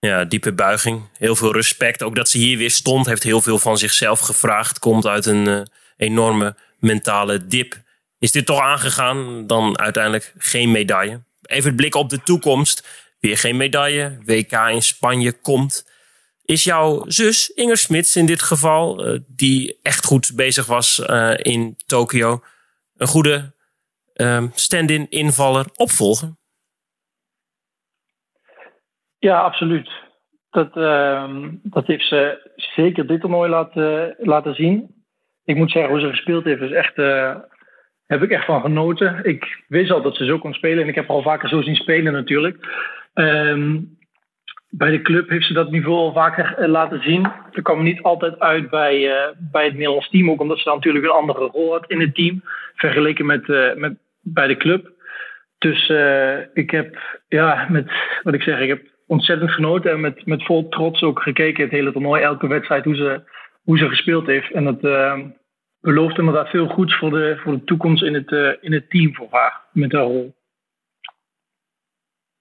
Ja, 0.00 0.24
diepe 0.24 0.52
buiging. 0.52 1.02
Heel 1.18 1.36
veel 1.36 1.52
respect. 1.52 2.02
Ook 2.02 2.14
dat 2.14 2.28
ze 2.28 2.38
hier 2.38 2.58
weer 2.58 2.70
stond, 2.70 3.06
heeft 3.06 3.22
heel 3.22 3.40
veel 3.40 3.58
van 3.58 3.78
zichzelf 3.78 4.20
gevraagd. 4.20 4.78
Komt 4.78 5.06
uit 5.06 5.26
een 5.26 5.48
uh, 5.48 5.60
enorme 5.96 6.56
mentale 6.78 7.46
dip. 7.46 7.82
Is 8.18 8.32
dit 8.32 8.46
toch 8.46 8.60
aangegaan? 8.60 9.46
Dan 9.46 9.78
uiteindelijk 9.78 10.32
geen 10.38 10.70
medaille. 10.70 11.22
Even 11.42 11.66
het 11.66 11.76
blik 11.76 11.94
op 11.94 12.10
de 12.10 12.22
toekomst. 12.22 12.88
Weer 13.20 13.38
geen 13.38 13.56
medaille. 13.56 14.18
WK 14.24 14.52
in 14.52 14.82
Spanje 14.82 15.32
komt. 15.32 15.86
Is 16.44 16.64
jouw 16.64 17.04
zus, 17.06 17.50
Inger 17.50 17.76
Smits 17.76 18.16
in 18.16 18.26
dit 18.26 18.42
geval, 18.42 19.08
uh, 19.08 19.20
die 19.26 19.78
echt 19.82 20.04
goed 20.04 20.32
bezig 20.34 20.66
was 20.66 20.98
uh, 20.98 21.34
in 21.36 21.76
Tokio, 21.86 22.42
een 22.96 23.06
goede 23.06 23.52
stand-in 24.54 25.06
invaller 25.10 25.66
opvolgen? 25.74 26.37
Ja, 29.18 29.40
absoluut. 29.40 29.90
Dat, 30.50 30.76
uh, 30.76 31.34
dat 31.62 31.86
heeft 31.86 32.08
ze 32.08 32.50
zeker 32.56 33.06
dit 33.06 33.20
toernooi 33.20 33.50
laten, 33.50 34.14
laten 34.18 34.54
zien. 34.54 34.94
Ik 35.44 35.56
moet 35.56 35.70
zeggen, 35.70 35.92
hoe 35.92 36.00
ze 36.00 36.08
gespeeld 36.08 36.44
heeft, 36.44 36.60
is 36.60 36.70
echt, 36.70 36.98
uh, 36.98 37.36
heb 38.06 38.22
ik 38.22 38.30
echt 38.30 38.44
van 38.44 38.60
genoten. 38.60 39.20
Ik 39.22 39.64
wist 39.68 39.90
al 39.90 40.02
dat 40.02 40.16
ze 40.16 40.24
zo 40.24 40.38
kon 40.38 40.54
spelen 40.54 40.82
en 40.82 40.88
ik 40.88 40.94
heb 40.94 41.06
haar 41.06 41.16
al 41.16 41.22
vaker 41.22 41.48
zo 41.48 41.62
zien 41.62 41.76
spelen 41.76 42.12
natuurlijk. 42.12 42.66
Um, 43.14 43.96
bij 44.70 44.90
de 44.90 45.02
club 45.02 45.28
heeft 45.28 45.46
ze 45.46 45.52
dat 45.52 45.70
niveau 45.70 45.98
al 45.98 46.12
vaker 46.12 46.68
laten 46.68 47.02
zien. 47.02 47.22
Dat 47.22 47.64
kwam 47.64 47.82
niet 47.82 48.02
altijd 48.02 48.38
uit 48.40 48.70
bij, 48.70 49.12
bij 49.38 49.64
het 49.64 49.74
Nederlands 49.74 50.10
team. 50.10 50.30
Ook 50.30 50.40
omdat 50.40 50.58
ze 50.58 50.64
dan 50.64 50.74
natuurlijk 50.74 51.04
een 51.04 51.10
andere 51.10 51.46
rol 51.46 51.72
had 51.72 51.90
in 51.90 52.00
het 52.00 52.14
team. 52.14 52.42
Vergeleken 52.74 53.26
met, 53.26 53.46
met 53.76 53.98
bij 54.20 54.46
de 54.46 54.56
club. 54.56 54.92
Dus 55.58 55.92
ik 56.52 56.70
heb, 56.70 56.98
ja, 57.28 57.66
met 57.68 57.90
wat 58.22 58.34
ik 58.34 58.42
zeg, 58.42 58.60
ik 58.60 58.68
heb 58.68 58.80
ontzettend 59.08 59.50
genoten. 59.50 59.90
En 59.90 60.00
met, 60.00 60.26
met 60.26 60.44
vol 60.44 60.68
trots 60.68 61.02
ook 61.02 61.22
gekeken 61.22 61.62
het 61.62 61.72
hele 61.72 61.92
toernooi. 61.92 62.22
Elke 62.22 62.46
wedstrijd 62.46 62.84
hoe 62.84 62.96
ze, 62.96 63.22
hoe 63.62 63.78
ze 63.78 63.88
gespeeld 63.88 64.26
heeft. 64.26 64.52
En 64.52 64.64
dat 64.64 64.82
belooft 65.80 66.18
inderdaad 66.18 66.48
veel 66.48 66.68
goeds 66.68 66.98
voor 66.98 67.10
de, 67.10 67.40
voor 67.42 67.52
de 67.52 67.64
toekomst 67.64 68.02
in 68.02 68.14
het, 68.14 68.30
uh, 68.30 68.52
in 68.60 68.72
het 68.72 68.90
team 68.90 69.14
voor 69.14 69.28
haar, 69.30 69.60
met 69.72 69.92
haar 69.92 70.02
rol. 70.02 70.36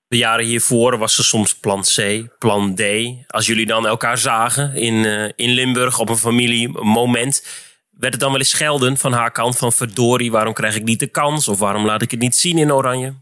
De 0.08 0.18
jaren 0.18 0.46
hiervoor 0.46 0.98
was 0.98 1.18
er 1.18 1.24
soms 1.24 1.60
plan 1.60 1.82
C, 1.82 2.28
plan 2.40 2.76
D. 2.76 2.82
Als 3.28 3.48
jullie 3.48 3.66
dan 3.66 3.88
elkaar 3.88 4.18
zagen 4.18 4.76
in, 4.76 4.94
uh, 4.94 5.24
in 5.36 5.50
Limburg 5.50 6.00
op 6.00 6.10
een 6.10 6.16
familiemoment, 6.16 7.66
werd 7.92 8.14
het 8.14 8.22
dan 8.22 8.32
wel 8.32 8.40
eens 8.40 8.50
schelden 8.50 8.98
van 8.98 9.12
haar 9.12 9.32
kant 9.32 9.58
van 9.58 9.72
verdorie, 9.72 10.32
waarom 10.32 10.54
krijg 10.54 10.76
ik 10.76 10.84
niet 10.84 11.00
de 11.00 11.08
kans 11.08 11.48
of 11.48 11.60
waarom 11.60 11.86
laat 11.86 12.02
ik 12.02 12.12
het 12.12 12.20
niet 12.20 12.36
zien 12.36 12.58
in 12.58 12.74
Oranje? 12.74 13.14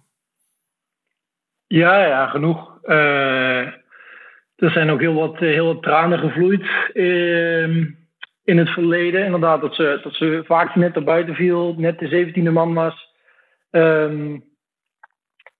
Ja, 1.68 2.06
ja, 2.06 2.28
genoeg. 2.28 2.75
Uh, 2.86 3.62
er 4.56 4.72
zijn 4.72 4.90
ook 4.90 5.00
heel 5.00 5.14
wat, 5.14 5.38
heel 5.38 5.66
wat 5.66 5.84
tranen 5.84 6.20
gevloeid. 6.20 6.66
Uh, 6.94 7.86
in 8.46 8.58
het 8.58 8.70
verleden. 8.70 9.26
Inderdaad, 9.26 9.62
dat 9.62 9.76
ze, 9.76 10.00
dat 10.04 10.14
ze 10.14 10.44
vaak 10.46 10.76
net 10.76 11.06
buiten 11.06 11.36
viel, 11.36 11.76
net 11.78 12.00
de 12.00 12.08
zeventiende 12.08 12.52
man 12.52 12.74
was. 12.74 13.14
Um, 13.72 14.44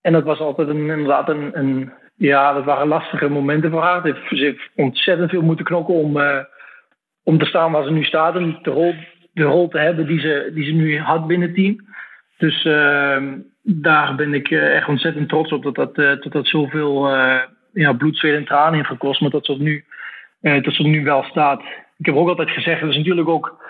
en 0.00 0.12
dat 0.12 0.24
was 0.24 0.38
altijd 0.38 0.68
een, 0.68 0.90
inderdaad 0.90 1.28
een, 1.28 1.58
een, 1.58 1.92
ja, 2.16 2.52
dat 2.52 2.64
waren 2.64 2.88
lastige 2.88 3.28
momenten 3.28 3.70
voor 3.70 3.82
haar. 3.82 4.02
Ze 4.28 4.36
heeft 4.36 4.70
ontzettend 4.74 5.30
veel 5.30 5.42
moeten 5.42 5.64
knokken 5.64 5.94
om, 5.94 6.16
uh, 6.16 6.38
om 7.22 7.38
te 7.38 7.44
staan 7.44 7.72
waar 7.72 7.84
ze 7.84 7.90
nu 7.90 8.04
staat 8.04 8.34
en 8.36 8.58
de 8.62 8.70
rol, 8.70 8.94
de 9.32 9.42
rol 9.42 9.68
te 9.68 9.78
hebben 9.78 10.06
die 10.06 10.20
ze, 10.20 10.50
die 10.54 10.64
ze 10.64 10.72
nu 10.72 10.98
had 10.98 11.26
binnen 11.26 11.48
het 11.48 11.56
team. 11.56 11.76
Dus 12.36 12.64
uh, 12.64 13.22
daar 13.62 14.14
ben 14.14 14.34
ik 14.34 14.50
eh, 14.50 14.76
echt 14.76 14.88
ontzettend 14.88 15.28
trots 15.28 15.52
op 15.52 15.62
dat 15.62 15.74
dat, 15.74 15.98
uh, 15.98 16.20
dat, 16.20 16.46
zoveel 16.46 17.14
uh, 17.14 17.42
ja, 17.72 17.92
bloed, 17.92 18.16
zweet 18.16 18.34
en 18.34 18.44
tranen 18.44 18.74
heeft 18.74 18.88
gekost. 18.88 19.20
Maar 19.20 19.30
dat 19.30 19.44
ze, 19.44 19.56
nu, 19.58 19.84
dat 20.40 20.74
ze 20.74 20.82
nu 20.82 21.04
wel 21.04 21.22
staat 21.22 21.62
ik 21.98 22.06
heb 22.06 22.14
ook 22.14 22.28
altijd 22.28 22.50
gezegd, 22.50 22.80
dat 22.80 22.90
is 22.90 22.96
natuurlijk 22.96 23.28
ook. 23.28 23.64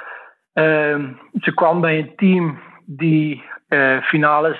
Uh, 0.54 1.08
ze 1.40 1.54
kwam 1.54 1.80
bij 1.80 1.98
een 1.98 2.12
team 2.16 2.58
die 2.86 3.42
finales 4.02 4.58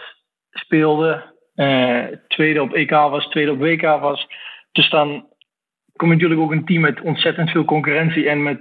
speelde. 0.50 1.34
Tweede 2.28 2.62
op 2.62 2.72
EK 2.72 2.90
was, 2.90 3.28
tweede 3.28 3.50
op 3.50 3.58
WK 3.58 3.82
was. 3.82 4.26
Dus 4.72 4.90
dan 4.90 5.26
kom 5.96 6.08
je 6.08 6.14
natuurlijk 6.14 6.40
ook 6.40 6.52
een 6.52 6.64
team 6.64 6.80
met 6.80 7.00
ontzettend 7.00 7.50
veel 7.50 7.64
concurrentie 7.64 8.28
en 8.28 8.42
met 8.42 8.60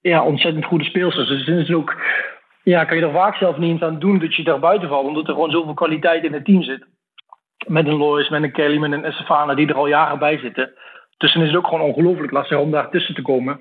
ja, 0.00 0.24
ontzettend 0.24 0.64
goede 0.64 0.84
speelsters. 0.84 1.28
Dus 1.28 1.46
het 1.46 1.68
is 1.68 1.74
ook, 1.74 1.96
ja, 2.62 2.84
kan 2.84 2.96
je 2.96 3.02
er 3.02 3.12
vaak 3.12 3.36
zelf 3.36 3.56
niet 3.56 3.70
eens 3.70 3.82
aan 3.82 3.98
doen 3.98 4.18
dat 4.18 4.34
je 4.34 4.44
daar 4.44 4.58
buiten 4.58 4.88
valt, 4.88 5.06
omdat 5.06 5.28
er 5.28 5.34
gewoon 5.34 5.50
zoveel 5.50 5.74
kwaliteit 5.74 6.24
in 6.24 6.32
het 6.32 6.44
team 6.44 6.62
zit. 6.62 6.86
Met 7.66 7.86
een 7.86 7.96
Lois, 7.96 8.28
met 8.28 8.42
een 8.42 8.52
Kelly, 8.52 8.78
met 8.78 8.92
een 8.92 9.04
Estefana 9.04 9.54
die 9.54 9.68
er 9.68 9.74
al 9.74 9.86
jaren 9.86 10.18
bij 10.18 10.38
zitten. 10.38 10.72
Dus 11.16 11.32
dan 11.32 11.42
is 11.42 11.48
het 11.48 11.56
ook 11.56 11.66
gewoon 11.66 11.80
ongelooflijk 11.80 12.32
lastig 12.32 12.58
om 12.58 12.70
daar 12.70 12.90
tussen 12.90 13.14
te 13.14 13.22
komen. 13.22 13.60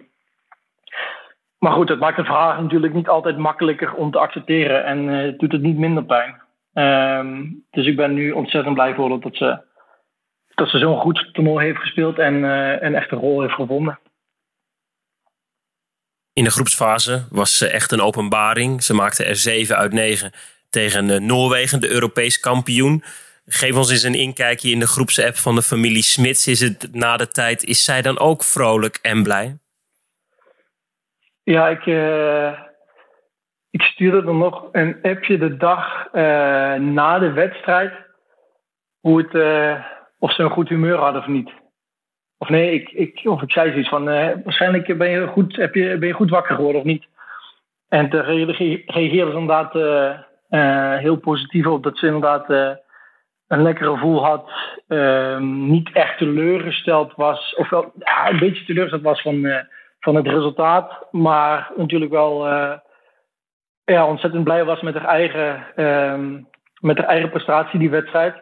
Maar 1.60 1.72
goed, 1.72 1.90
het 1.90 2.00
maakt 2.00 2.18
de 2.18 2.24
vraag 2.24 2.62
natuurlijk 2.62 2.94
niet 2.94 3.08
altijd 3.08 3.38
makkelijker 3.38 3.94
om 3.94 4.12
te 4.12 4.20
accepteren 4.20 4.86
en 4.86 5.08
uh, 5.08 5.38
doet 5.38 5.52
het 5.52 5.62
niet 5.62 5.78
minder 5.78 6.04
pijn. 6.04 6.42
Um, 6.74 7.64
dus 7.72 7.86
ik 7.86 7.96
ben 7.96 8.14
nu 8.14 8.32
ontzettend 8.32 8.74
blij 8.74 8.94
voor 8.94 9.20
dat 9.20 9.36
ze, 9.36 9.62
dat 10.56 10.70
ze 10.70 10.78
zo'n 10.78 11.00
goed 11.00 11.30
toernooi 11.34 11.66
heeft 11.66 11.80
gespeeld 11.80 12.20
en 12.20 12.34
uh, 12.34 12.82
een 12.82 12.96
echte 12.96 13.16
rol 13.16 13.42
heeft 13.42 13.54
gevonden. 13.54 14.00
In 16.34 16.44
de 16.44 16.52
groepsfase 16.52 17.26
was 17.30 17.58
ze 17.58 17.68
echt 17.68 17.92
een 17.92 18.02
openbaring. 18.02 18.84
Ze 18.84 18.94
maakte 18.94 19.24
er 19.24 19.36
7 19.36 19.78
uit 19.78 19.94
9 19.94 20.32
tegen 20.70 21.10
uh, 21.10 21.20
Noorwegen, 21.20 21.82
de 21.82 21.90
Europees 21.90 22.40
kampioen. 22.40 23.04
Geef 23.46 23.76
ons 23.76 23.92
eens 23.92 24.04
een 24.04 24.16
inkijkje 24.16 24.72
in 24.72 24.80
de 24.80 24.88
groepsapp 24.88 25.36
van 25.36 25.56
de 25.56 25.62
familie 25.62 26.04
Smits. 26.04 26.48
Is 26.48 26.60
het 26.60 26.88
na 26.92 27.18
de 27.18 27.28
tijd, 27.28 27.64
is 27.64 27.84
zij 27.84 28.02
dan 28.02 28.20
ook 28.20 28.44
vrolijk 28.44 29.00
en 29.02 29.24
blij? 29.24 29.58
Ja, 31.44 31.68
ik, 31.68 31.86
uh, 31.86 32.60
ik 33.70 33.82
stuurde 33.82 34.28
er 34.28 34.36
nog 34.36 34.68
een 34.72 34.98
appje 35.02 35.38
de 35.38 35.58
dag 35.58 36.08
uh, 36.14 36.22
na 36.74 37.20
de 37.20 37.32
wedstrijd. 37.32 37.94
Hoe 39.00 39.18
het, 39.18 39.34
of 40.20 40.34
ze 40.34 40.44
een 40.44 40.50
goed 40.50 40.70
humeur 40.70 40.98
hadden 40.98 41.22
of 41.22 41.28
niet. 41.28 41.61
Of 42.42 42.50
nee, 42.50 42.74
ik, 42.74 42.92
ik, 42.92 43.22
of 43.24 43.42
ik 43.42 43.52
zei 43.52 43.70
zoiets 43.70 43.90
van: 43.90 44.06
waarschijnlijk 44.44 44.98
ben 44.98 45.10
je, 45.10 45.28
goed, 45.28 45.56
heb 45.56 45.76
je, 45.76 45.98
ben 45.98 46.08
je 46.08 46.14
goed 46.14 46.30
wakker 46.30 46.56
geworden 46.56 46.82
of 46.82 46.88
niet. 46.88 47.06
En 47.90 48.10
toen 48.10 48.22
reageerde 48.22 49.32
inderdaad 49.32 49.74
heel 51.00 51.16
positief 51.16 51.66
op 51.66 51.84
dat 51.84 51.98
ze 51.98 52.06
inderdaad 52.06 52.50
een 53.48 53.62
lekker 53.62 53.86
gevoel 53.88 54.26
had. 54.26 54.52
Ehm, 54.88 55.70
niet 55.70 55.92
echt 55.92 56.18
teleurgesteld 56.18 57.14
was. 57.16 57.56
Of 57.56 57.70
wel 57.70 57.92
een 58.30 58.40
beetje 58.40 58.66
teleurgesteld 58.66 59.04
was 59.04 59.22
van 59.22 59.66
van 60.00 60.16
het 60.16 60.28
resultaat. 60.28 61.08
Maar 61.12 61.72
natuurlijk 61.76 62.12
wel 62.12 62.48
ja, 63.86 64.08
ontzettend 64.08 64.44
blij 64.44 64.66
was 64.66 64.82
met 64.82 64.94
haar, 64.94 65.06
eigen, 65.06 65.66
um, 65.76 66.48
met 66.80 66.98
haar 66.98 67.08
eigen 67.08 67.30
prestatie, 67.30 67.80
die 67.80 67.90
wedstrijd. 67.90 68.36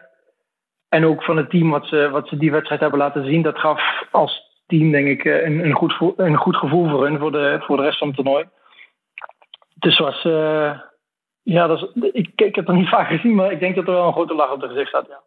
En 0.90 1.04
ook 1.04 1.22
van 1.22 1.36
het 1.36 1.50
team 1.50 1.70
wat 1.70 1.86
ze, 1.86 2.08
wat 2.10 2.28
ze 2.28 2.36
die 2.36 2.50
wedstrijd 2.50 2.80
hebben 2.80 2.98
laten 2.98 3.24
zien. 3.24 3.42
Dat 3.42 3.58
gaf 3.58 3.82
als 4.10 4.62
team, 4.66 4.90
denk 4.90 5.06
ik, 5.06 5.24
eh, 5.24 5.44
een, 5.44 5.64
een, 5.64 5.72
goed, 5.72 5.94
een 6.16 6.36
goed 6.36 6.56
gevoel 6.56 6.88
voor 6.88 7.04
hun 7.04 7.18
voor 7.18 7.32
de, 7.32 7.58
voor 7.60 7.76
de 7.76 7.82
rest 7.82 7.98
van 7.98 8.06
het 8.06 8.16
toernooi. 8.16 8.44
Dus 9.74 9.98
was. 9.98 10.24
Uh, 10.24 10.80
ja, 11.42 11.66
dat 11.66 11.90
ik, 12.12 12.30
ik 12.34 12.54
heb 12.54 12.66
het 12.66 12.76
niet 12.76 12.88
vaak 12.96 13.08
gezien, 13.08 13.34
maar 13.34 13.52
ik 13.52 13.60
denk 13.60 13.74
dat 13.74 13.86
er 13.86 13.92
wel 13.92 14.06
een 14.06 14.12
grote 14.12 14.34
lach 14.34 14.52
op 14.52 14.60
de 14.60 14.68
gezicht 14.68 14.88
staat. 14.88 15.06
Ja. 15.08 15.20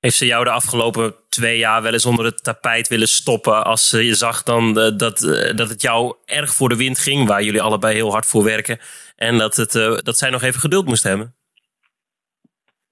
Heeft 0.00 0.16
ze 0.16 0.26
jou 0.26 0.44
de 0.44 0.50
afgelopen 0.50 1.14
twee 1.28 1.58
jaar 1.58 1.82
wel 1.82 1.92
eens 1.92 2.06
onder 2.06 2.24
het 2.24 2.44
tapijt 2.44 2.88
willen 2.88 3.08
stoppen 3.08 3.64
als 3.64 3.90
je 3.90 4.14
zag 4.14 4.42
dan 4.42 4.68
uh, 4.68 4.74
dat, 4.74 5.18
dat 5.56 5.68
het 5.68 5.82
jou 5.82 6.16
erg 6.24 6.54
voor 6.54 6.68
de 6.68 6.76
wind 6.76 6.98
ging, 6.98 7.28
waar 7.28 7.42
jullie 7.42 7.62
allebei 7.62 7.94
heel 7.94 8.10
hard 8.10 8.26
voor 8.26 8.44
werken 8.44 8.78
en 9.16 9.38
dat, 9.38 9.56
het, 9.56 9.72
dat 10.04 10.18
zij 10.18 10.30
nog 10.30 10.42
even 10.42 10.60
geduld 10.60 10.86
moest 10.86 11.02
hebben? 11.02 11.35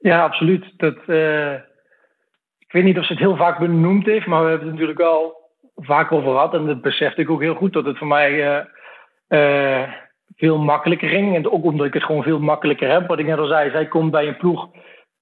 Ja, 0.04 0.22
absoluut. 0.22 0.64
Dat, 0.76 0.96
ik 2.58 2.72
weet 2.72 2.84
niet 2.84 2.98
of 2.98 3.04
ze 3.04 3.12
het 3.12 3.22
heel 3.22 3.36
vaak 3.36 3.58
benoemd 3.58 4.06
heeft, 4.06 4.26
maar 4.26 4.42
we 4.42 4.48
hebben 4.48 4.66
het 4.66 4.72
natuurlijk 4.72 4.98
wel 4.98 5.36
vaak 5.76 6.12
over 6.12 6.30
gehad 6.30 6.54
en 6.54 6.66
dat 6.66 6.80
besefte 6.80 7.20
ik 7.20 7.30
ook 7.30 7.40
heel 7.40 7.54
goed 7.54 7.72
dat 7.72 7.84
het 7.84 7.98
voor 7.98 8.06
mij 8.06 8.66
veel 10.36 10.58
makkelijker 10.58 11.08
ging. 11.08 11.34
En 11.34 11.50
ook 11.50 11.64
omdat 11.64 11.86
ik 11.86 11.94
het 11.94 12.04
gewoon 12.04 12.22
veel 12.22 12.40
makkelijker 12.40 12.90
heb. 12.90 13.06
Wat 13.06 13.18
ik 13.18 13.26
net 13.26 13.38
al 13.38 13.46
zei, 13.46 13.70
zij 13.70 13.88
komt 13.88 14.10
bij 14.10 14.28
een 14.28 14.36
ploeg 14.36 14.68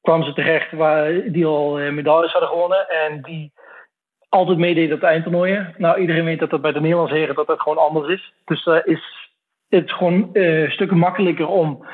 kwam 0.03 0.23
ze 0.23 0.33
terecht 0.33 0.73
waar 0.73 1.31
die 1.33 1.47
al 1.47 1.79
eh, 1.79 1.93
medailles 1.93 2.33
hadden 2.33 2.51
gewonnen. 2.51 2.89
En 2.89 3.23
die 3.23 3.53
altijd 4.29 4.59
meedeed 4.59 4.93
op 4.93 5.01
de 5.01 5.07
eindtoernooien. 5.07 5.75
Nou, 5.77 6.01
iedereen 6.01 6.25
weet 6.25 6.39
dat 6.39 6.51
dat 6.51 6.61
bij 6.61 6.73
de 6.73 6.81
Nederlandse 6.81 7.15
heren 7.15 7.35
dat 7.35 7.47
dat 7.47 7.61
gewoon 7.61 7.79
anders 7.79 8.09
is. 8.09 8.33
Dus 8.45 8.67
is 8.85 9.31
het 9.69 9.93
gewoon 9.93 10.31
uh, 10.33 10.71
stukken 10.71 10.99
makkelijker 10.99 11.47
om 11.47 11.87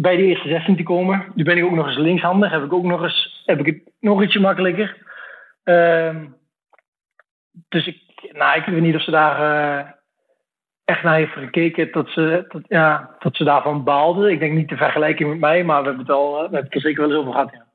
bij 0.00 0.16
de 0.16 0.22
eerste 0.22 0.48
16 0.48 0.76
te 0.76 0.82
komen. 0.82 1.24
Nu 1.34 1.44
ben 1.44 1.56
ik 1.56 1.64
ook 1.64 1.74
nog 1.74 1.86
eens 1.86 1.96
linkshandig. 1.96 2.50
Heb 2.50 2.62
ik 2.62 2.72
ook 2.72 2.84
nog 2.84 3.02
eens 3.02 3.42
heb 3.46 3.58
ik 3.58 3.66
het 3.66 3.92
nog 4.00 4.22
ietsje 4.22 4.40
makkelijker. 4.40 4.96
Uh, 5.64 6.16
dus 7.68 7.86
ik, 7.86 7.98
nou, 8.32 8.58
ik 8.58 8.64
weet 8.64 8.80
niet 8.80 8.94
of 8.94 9.02
ze 9.02 9.10
daar 9.10 9.98
echt 10.84 11.02
naar 11.02 11.14
heeft 11.14 11.32
gekeken 11.32 11.92
dat 11.92 12.08
ze, 12.08 12.46
ja, 12.68 13.16
dat 13.18 13.36
ze 13.36 13.44
daarvan 13.44 13.84
baalde. 13.84 14.30
Ik 14.30 14.38
denk 14.38 14.52
niet 14.52 14.68
de 14.68 14.76
vergelijking 14.76 15.28
met 15.28 15.40
mij, 15.40 15.64
maar 15.64 15.80
we 15.80 15.88
hebben 15.88 16.06
het, 16.06 16.14
al, 16.14 16.32
we 16.32 16.40
hebben 16.40 16.60
het 16.60 16.74
er 16.74 16.80
zeker 16.80 17.00
wel 17.00 17.10
eens 17.10 17.20
over 17.20 17.32
gehad. 17.32 17.69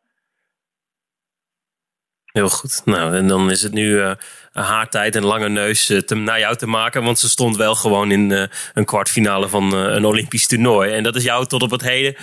Heel 2.36 2.50
goed. 2.50 2.82
Nou, 2.86 3.16
en 3.16 3.28
dan 3.28 3.52
is 3.52 3.62
het 3.62 3.74
nu 3.74 3.88
uh, 3.90 4.12
haar 4.52 4.90
tijd 4.90 5.16
en 5.16 5.26
lange 5.26 5.50
neus 5.50 5.90
uh, 5.90 6.00
te, 6.00 6.16
naar 6.16 6.40
jou 6.40 6.56
te 6.56 6.68
maken. 6.68 7.04
Want 7.04 7.20
ze 7.20 7.30
stond 7.30 7.58
wel 7.58 7.76
gewoon 7.76 8.12
in 8.12 8.30
uh, 8.30 8.44
een 8.74 8.86
kwartfinale 8.86 9.48
van 9.48 9.74
een 9.74 10.06
Olympisch 10.06 10.48
toernooi. 10.48 10.92
En 10.92 11.04
dat 11.04 11.16
is 11.16 11.24
jou 11.24 11.46
tot 11.46 11.62
op 11.62 11.72
het 11.72 11.82
heden, 11.82 12.16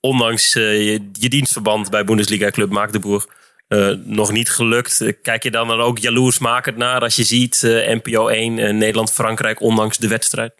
ondanks 0.00 0.52
je, 0.52 1.08
je, 1.12 1.28
dienstverband 1.28 1.90
bij 1.90 2.04
Bundesliga 2.04 2.50
Club 2.50 2.70
Maakdeboer, 2.70 3.24
uh, 3.68 3.92
nog 4.04 4.32
niet 4.32 4.50
gelukt. 4.50 5.18
Kijk 5.22 5.42
je 5.42 5.50
dan, 5.50 5.68
dan 5.68 5.80
ook 5.80 5.98
jaloersmakend 5.98 6.76
naar 6.76 7.00
als 7.00 7.16
je 7.16 7.22
ziet 7.22 7.62
NPO 8.02 8.28
1 8.28 8.58
uh, 8.58 8.72
Nederland-Frankrijk 8.72 9.60
ondanks 9.60 9.98
de 9.98 10.08
wedstrijd? 10.08 10.52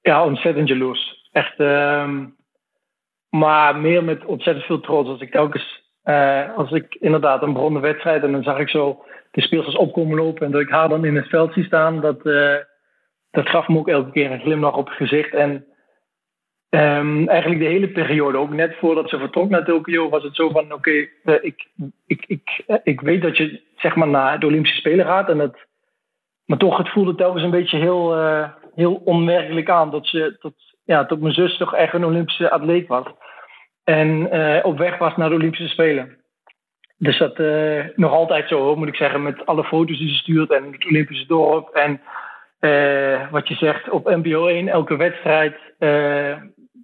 Ja, 0.00 0.24
ontzettend 0.24 0.68
jaloers. 0.68 1.28
Echt. 1.32 1.58
Uh, 1.58 2.10
maar 3.30 3.76
meer 3.76 4.04
met 4.04 4.24
ontzettend 4.24 4.66
veel 4.66 4.80
trots. 4.80 5.08
Als 5.08 5.20
ik 5.20 5.30
telkens, 5.30 5.85
als 6.56 6.70
ik 6.70 6.96
inderdaad 7.00 7.42
een 7.42 7.52
begonnen 7.52 7.82
wedstrijd 7.82 8.22
en 8.22 8.32
dan 8.32 8.42
zag 8.42 8.58
ik 8.58 8.68
zo 8.68 9.04
de 9.30 9.40
speelsters 9.40 9.76
opkomen 9.76 10.16
lopen 10.16 10.46
en 10.46 10.52
dat 10.52 10.60
ik 10.60 10.70
haar 10.70 10.88
dan 10.88 11.04
in 11.04 11.16
het 11.16 11.28
veld 11.28 11.52
zie 11.52 11.64
staan, 11.64 12.00
dat, 12.00 12.22
dat 13.30 13.48
gaf 13.48 13.68
me 13.68 13.78
ook 13.78 13.88
elke 13.88 14.10
keer 14.10 14.30
een 14.30 14.40
glimlach 14.40 14.76
op 14.76 14.86
het 14.86 14.96
gezicht. 14.96 15.34
En 15.34 15.66
Ehm, 16.76 17.28
eigenlijk 17.28 17.60
de 17.60 17.66
hele 17.66 17.88
periode, 17.88 18.38
ook 18.38 18.50
net 18.50 18.76
voordat 18.76 19.08
ze 19.08 19.18
vertrok 19.18 19.48
naar 19.48 19.64
Tokio, 19.64 20.08
was 20.08 20.22
het 20.22 20.34
zo 20.34 20.50
van: 20.50 20.72
oké, 20.72 20.90
eh, 21.24 21.34
ik, 21.40 21.68
ik, 22.06 22.24
ik, 22.26 22.62
eh, 22.66 22.76
ik 22.82 23.00
weet 23.00 23.22
dat 23.22 23.36
je 23.36 23.62
zeg 23.76 23.96
maar 23.96 24.08
naar 24.08 24.40
de 24.40 24.46
Olympische 24.46 24.78
Spelen 24.78 25.06
gaat. 25.06 25.28
En 25.28 25.38
het, 25.38 25.66
maar 26.44 26.58
toch, 26.58 26.76
het 26.76 26.88
voelde 26.88 27.14
telkens 27.14 27.42
een 27.42 27.50
beetje 27.50 27.78
heel, 27.78 28.16
heel 28.74 28.94
onwerkelijk 29.04 29.70
aan 29.70 29.90
dat, 29.90 30.06
ze, 30.06 30.36
dat, 30.40 30.52
ja, 30.84 31.02
dat 31.02 31.20
mijn 31.20 31.34
zus 31.34 31.56
toch 31.56 31.74
echt 31.74 31.92
een 31.92 32.04
Olympische 32.04 32.50
atleet 32.50 32.86
was. 32.86 33.06
En 33.86 34.32
op 34.64 34.78
weg 34.78 34.98
was 34.98 35.16
naar 35.16 35.28
de 35.28 35.34
Olympische 35.34 35.68
Spelen. 35.68 36.16
Dus 36.98 37.18
dat 37.18 37.38
nog 37.96 38.12
altijd 38.12 38.48
zo, 38.48 38.76
moet 38.76 38.88
ik 38.88 38.96
zeggen, 38.96 39.22
met 39.22 39.46
alle 39.46 39.64
foto's 39.64 39.98
die 39.98 40.08
ze 40.08 40.14
stuurt 40.14 40.50
en 40.50 40.72
het 40.72 40.86
Olympische 40.86 41.26
dorp. 41.26 41.68
En 41.68 42.00
wat 43.30 43.48
je 43.48 43.54
zegt 43.54 43.88
op 43.88 44.08
NPO 44.08 44.46
1, 44.46 44.68
elke 44.68 44.96
wedstrijd 44.96 45.56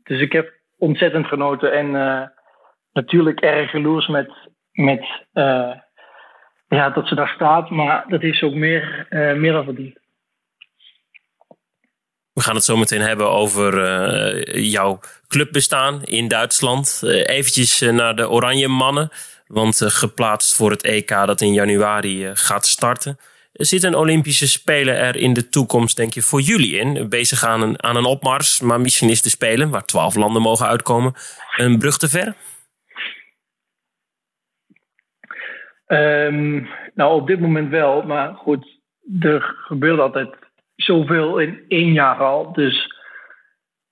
dus 0.03 0.21
ik 0.21 0.33
heb 0.33 0.53
ontzettend 0.79 1.27
genoten 1.27 1.73
en 1.73 1.91
natuurlijk 2.93 3.41
erg 3.41 3.73
jaloers 3.73 4.07
met, 4.07 4.31
met 4.73 5.05
ja, 6.69 6.91
dat 6.91 7.09
ze 7.09 7.15
daar 7.15 7.33
staat. 7.35 7.71
Maar 7.71 8.05
dat 8.09 8.23
is 8.23 8.43
ook 8.43 8.55
meer, 8.55 9.07
meer 9.11 9.53
dan 9.53 9.65
verdiend. 9.65 10.01
We 12.35 12.41
gaan 12.41 12.55
het 12.55 12.65
zo 12.65 12.77
meteen 12.77 13.01
hebben 13.01 13.31
over 13.31 14.61
jouw 14.61 15.01
clubbestaan 15.29 16.03
in 16.03 16.29
Duitsland. 16.29 17.01
eventjes 17.05 17.81
naar 17.81 18.17
de 18.17 18.31
Oranje 18.31 18.69
Mannen. 18.69 19.11
Want 19.47 19.81
geplaatst 19.85 20.55
voor 20.55 20.71
het 20.71 20.83
EK 20.83 21.09
dat 21.09 21.41
in 21.41 21.53
januari 21.53 22.31
gaat 22.35 22.67
starten. 22.67 23.19
Zit 23.53 23.83
een 23.83 23.95
Olympische 23.95 24.49
Spelen 24.49 24.97
er 24.97 25.17
in 25.17 25.33
de 25.33 25.49
toekomst, 25.49 25.97
denk 25.97 26.15
je, 26.15 26.23
voor 26.23 26.41
jullie 26.41 26.79
in? 26.79 27.09
Bezig 27.09 27.45
aan 27.45 27.63
een, 27.63 27.83
aan 27.83 27.97
een 27.97 28.05
opmars, 28.05 28.61
maar 28.61 28.81
misschien 28.81 29.09
is 29.09 29.23
de 29.23 29.29
Spelen, 29.29 29.71
waar 29.71 29.85
twaalf 29.85 30.15
landen 30.15 30.43
mogen 30.43 30.67
uitkomen, 30.67 31.15
een 31.57 31.79
brug 31.79 31.99
te 31.99 32.09
ver? 32.09 32.35
Um, 35.87 36.69
nou, 36.95 37.21
op 37.21 37.27
dit 37.27 37.41
moment 37.41 37.71
wel. 37.71 38.03
Maar 38.03 38.35
goed, 38.35 38.79
er 39.21 39.57
gebeurt 39.67 40.01
altijd 40.01 40.35
zoveel 40.85 41.39
in 41.39 41.65
één 41.69 41.93
jaar 41.93 42.17
al. 42.17 42.53
Dus 42.53 42.95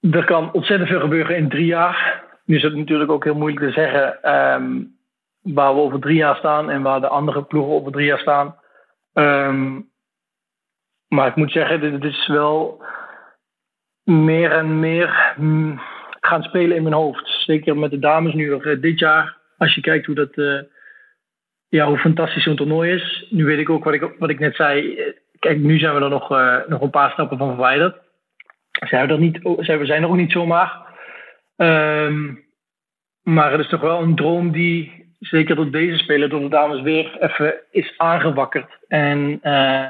er 0.01 0.25
kan 0.25 0.53
ontzettend 0.53 0.91
veel 0.91 1.01
gebeuren 1.01 1.37
in 1.37 1.49
drie 1.49 1.67
jaar. 1.67 2.25
Nu 2.45 2.57
is 2.57 2.63
het 2.63 2.75
natuurlijk 2.75 3.11
ook 3.11 3.25
heel 3.25 3.35
moeilijk 3.35 3.67
te 3.67 3.73
zeggen 3.73 4.35
um, 4.35 4.99
waar 5.43 5.75
we 5.75 5.81
over 5.81 6.01
drie 6.01 6.17
jaar 6.17 6.37
staan 6.37 6.71
en 6.71 6.83
waar 6.83 7.01
de 7.01 7.09
andere 7.09 7.43
ploegen 7.43 7.73
over 7.73 7.93
drie 7.93 8.07
jaar 8.07 8.19
staan. 8.19 8.57
Um, 9.13 9.91
maar 11.09 11.27
ik 11.27 11.37
moet 11.37 11.53
zeggen, 11.53 11.81
dit, 11.81 12.05
is 12.05 12.27
wel 12.27 12.83
meer 14.05 14.53
en 14.53 14.81
meer 14.81 15.35
mm, 15.37 15.81
gaan 16.21 16.43
spelen 16.43 16.77
in 16.77 16.83
mijn 16.83 16.95
hoofd. 16.95 17.29
Zeker 17.29 17.77
met 17.77 17.91
de 17.91 17.99
dames 17.99 18.35
nu 18.35 18.53
eh, 18.53 18.81
dit 18.81 18.99
jaar. 18.99 19.37
Als 19.59 19.75
je 19.75 19.81
kijkt 19.81 20.07
hoe 20.07 20.15
dat. 20.15 20.37
Uh, 20.37 20.61
ja, 21.69 21.87
hoe 21.87 21.99
fantastisch 21.99 22.43
zo'n 22.43 22.57
toernooi 22.57 22.93
is. 22.93 23.27
Nu 23.31 23.45
weet 23.45 23.59
ik 23.59 23.71
ook 23.71 23.85
wat 23.85 23.95
ik, 23.95 24.15
wat 24.19 24.31
ik 24.31 24.39
net 24.39 24.55
zei. 24.55 24.99
Kijk, 25.41 25.59
nu 25.59 25.79
zijn 25.79 25.95
we 25.95 26.01
er 26.01 26.09
nog, 26.09 26.33
uh, 26.33 26.57
nog 26.67 26.81
een 26.81 26.91
paar 26.91 27.11
stappen 27.11 27.39
van 27.39 27.49
verwijderd. 27.49 27.97
Zijn 28.71 29.07
we, 29.07 29.17
niet, 29.17 29.41
zijn 29.59 29.79
we 29.79 29.87
zijn 29.87 30.03
er 30.03 30.17
niet 30.17 30.33
zomaar. 30.33 30.89
Um, 31.57 32.45
maar 33.23 33.51
het 33.51 33.61
is 33.61 33.69
toch 33.69 33.81
wel 33.81 34.03
een 34.03 34.17
droom 34.17 34.53
die 34.53 35.09
zeker 35.19 35.57
door 35.57 35.71
deze 35.71 35.99
speler, 35.99 36.29
door 36.29 36.41
de 36.41 36.49
dames 36.49 36.81
weer 36.81 37.17
even 37.19 37.55
is 37.71 37.95
aangewakkerd. 37.97 38.79
En 38.89 39.41
uh, 39.43 39.87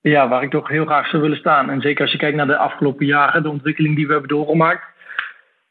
ja, 0.00 0.28
waar 0.28 0.42
ik 0.42 0.50
toch 0.50 0.68
heel 0.68 0.84
graag 0.84 1.08
zou 1.08 1.22
willen 1.22 1.36
staan. 1.36 1.70
En 1.70 1.80
zeker 1.80 2.02
als 2.02 2.12
je 2.12 2.18
kijkt 2.18 2.36
naar 2.36 2.46
de 2.46 2.56
afgelopen 2.56 3.06
jaren, 3.06 3.42
de 3.42 3.50
ontwikkeling 3.50 3.96
die 3.96 4.06
we 4.06 4.12
hebben 4.12 4.30
doorgemaakt, 4.30 4.84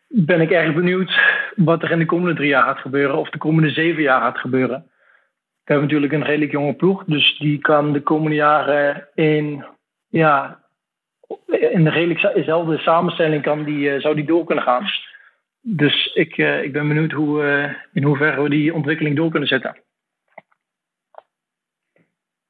ben 0.07 0.41
ik 0.41 0.51
erg 0.51 0.73
benieuwd 0.73 1.19
wat 1.55 1.83
er 1.83 1.91
in 1.91 1.99
de 1.99 2.05
komende 2.05 2.35
drie 2.35 2.49
jaar 2.49 2.63
gaat 2.63 2.79
gebeuren, 2.79 3.17
of 3.17 3.29
de 3.29 3.37
komende 3.37 3.69
zeven 3.69 4.01
jaar 4.01 4.21
gaat 4.21 4.37
gebeuren. 4.37 4.89
We 5.69 5.75
hebben 5.75 5.93
natuurlijk 5.93 6.21
een 6.21 6.29
redelijk 6.29 6.51
jonge 6.51 6.73
ploeg, 6.73 7.03
dus 7.05 7.37
die 7.37 7.59
kan 7.59 7.93
de 7.93 8.01
komende 8.01 8.35
jaren 8.35 9.07
in, 9.15 9.65
ja, 10.07 10.63
in 11.47 11.83
de 11.83 11.89
redelijk 11.89 12.33
dezelfde 12.35 12.77
samenstelling 12.77 13.43
kan 13.43 13.63
die, 13.63 13.77
uh, 13.77 14.01
zou 14.01 14.15
die 14.15 14.25
door 14.25 14.45
kunnen 14.45 14.63
gaan. 14.63 14.89
Dus 15.61 16.13
ik, 16.13 16.37
uh, 16.37 16.63
ik 16.63 16.71
ben 16.71 16.87
benieuwd 16.87 17.11
hoe, 17.11 17.43
uh, 17.43 17.73
in 17.93 18.03
hoeverre 18.03 18.41
we 18.41 18.49
die 18.49 18.73
ontwikkeling 18.73 19.15
door 19.15 19.29
kunnen 19.29 19.49
zetten. 19.49 19.77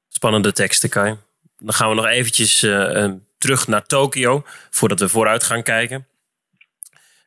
Spannende 0.08 0.52
teksten, 0.52 0.90
Kai. 0.90 1.16
Dan 1.58 1.74
gaan 1.74 1.90
we 1.90 1.96
nog 1.96 2.08
eventjes 2.08 2.60
terug 3.38 3.68
naar 3.68 3.86
Tokio, 3.86 4.42
voordat 4.70 5.00
we 5.00 5.10
vooruit 5.10 5.44
gaan 5.44 5.64
kijken. 5.64 6.08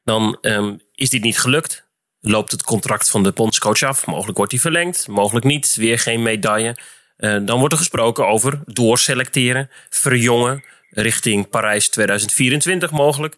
Dan 0.05 0.39
um, 0.41 0.81
is 0.95 1.11
dit 1.11 1.23
niet 1.23 1.39
gelukt. 1.39 1.91
Loopt 2.25 2.53
het 2.53 2.63
contract 2.63 3.11
van 3.11 3.23
de 3.23 3.33
bondscoach 3.33 3.83
af. 3.83 4.07
Mogelijk 4.07 4.37
wordt 4.37 4.53
hij 4.53 4.61
verlengd, 4.61 5.09
mogelijk 5.09 5.45
niet. 5.45 5.75
Weer 5.75 5.99
geen 5.99 6.23
medaille. 6.23 6.77
dan 7.17 7.59
wordt 7.59 7.73
er 7.73 7.79
gesproken 7.79 8.27
over 8.27 8.61
doorselecteren, 8.67 9.71
verjongen, 9.89 10.65
richting 10.91 11.49
Parijs 11.49 11.89
2024 11.89 12.91
mogelijk. 12.91 13.37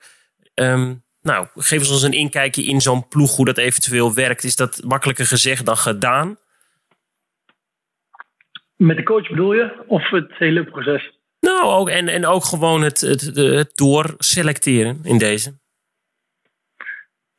Um, 0.54 1.02
nou, 1.22 1.46
geef 1.54 1.90
ons 1.90 2.02
een 2.02 2.12
inkijkje 2.12 2.64
in 2.64 2.80
zo'n 2.80 3.08
ploeg, 3.08 3.36
hoe 3.36 3.44
dat 3.44 3.58
eventueel 3.58 4.14
werkt. 4.14 4.44
Is 4.44 4.56
dat 4.56 4.82
makkelijker 4.84 5.26
gezegd 5.26 5.66
dan 5.66 5.76
gedaan? 5.76 6.38
Met 8.76 8.96
de 8.96 9.02
coach 9.02 9.28
bedoel 9.28 9.52
je? 9.52 9.84
Of 9.86 10.10
het 10.10 10.32
hele 10.38 10.64
proces? 10.64 11.18
Nou, 11.40 11.64
ook, 11.64 11.88
en, 11.88 12.08
en 12.08 12.26
ook 12.26 12.44
gewoon 12.44 12.82
het, 12.82 13.00
het, 13.00 13.20
het 13.36 13.76
doorselecteren 13.76 15.00
in 15.02 15.18
deze. 15.18 15.58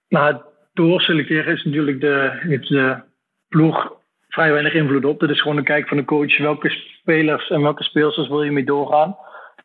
Nou, 0.08 0.42
doorselecteren 0.76 1.54
is 1.54 1.64
natuurlijk 1.64 2.02
de, 2.02 2.60
de 2.68 3.02
ploeg 3.48 3.94
vrij 4.30 4.52
weinig 4.52 4.74
invloed 4.74 5.06
op. 5.06 5.20
Dat 5.20 5.30
is 5.30 5.42
gewoon 5.42 5.58
een 5.58 5.64
kijk 5.64 5.88
van 5.88 5.98
de 5.98 6.06
coach. 6.06 6.38
Welke 6.38 6.70
spelers 6.70 7.50
en 7.50 7.62
welke 7.62 7.84
speelsters 7.84 8.28
wil 8.28 8.44
je 8.44 8.52
mee 8.52 8.66
doorgaan? 8.66 9.18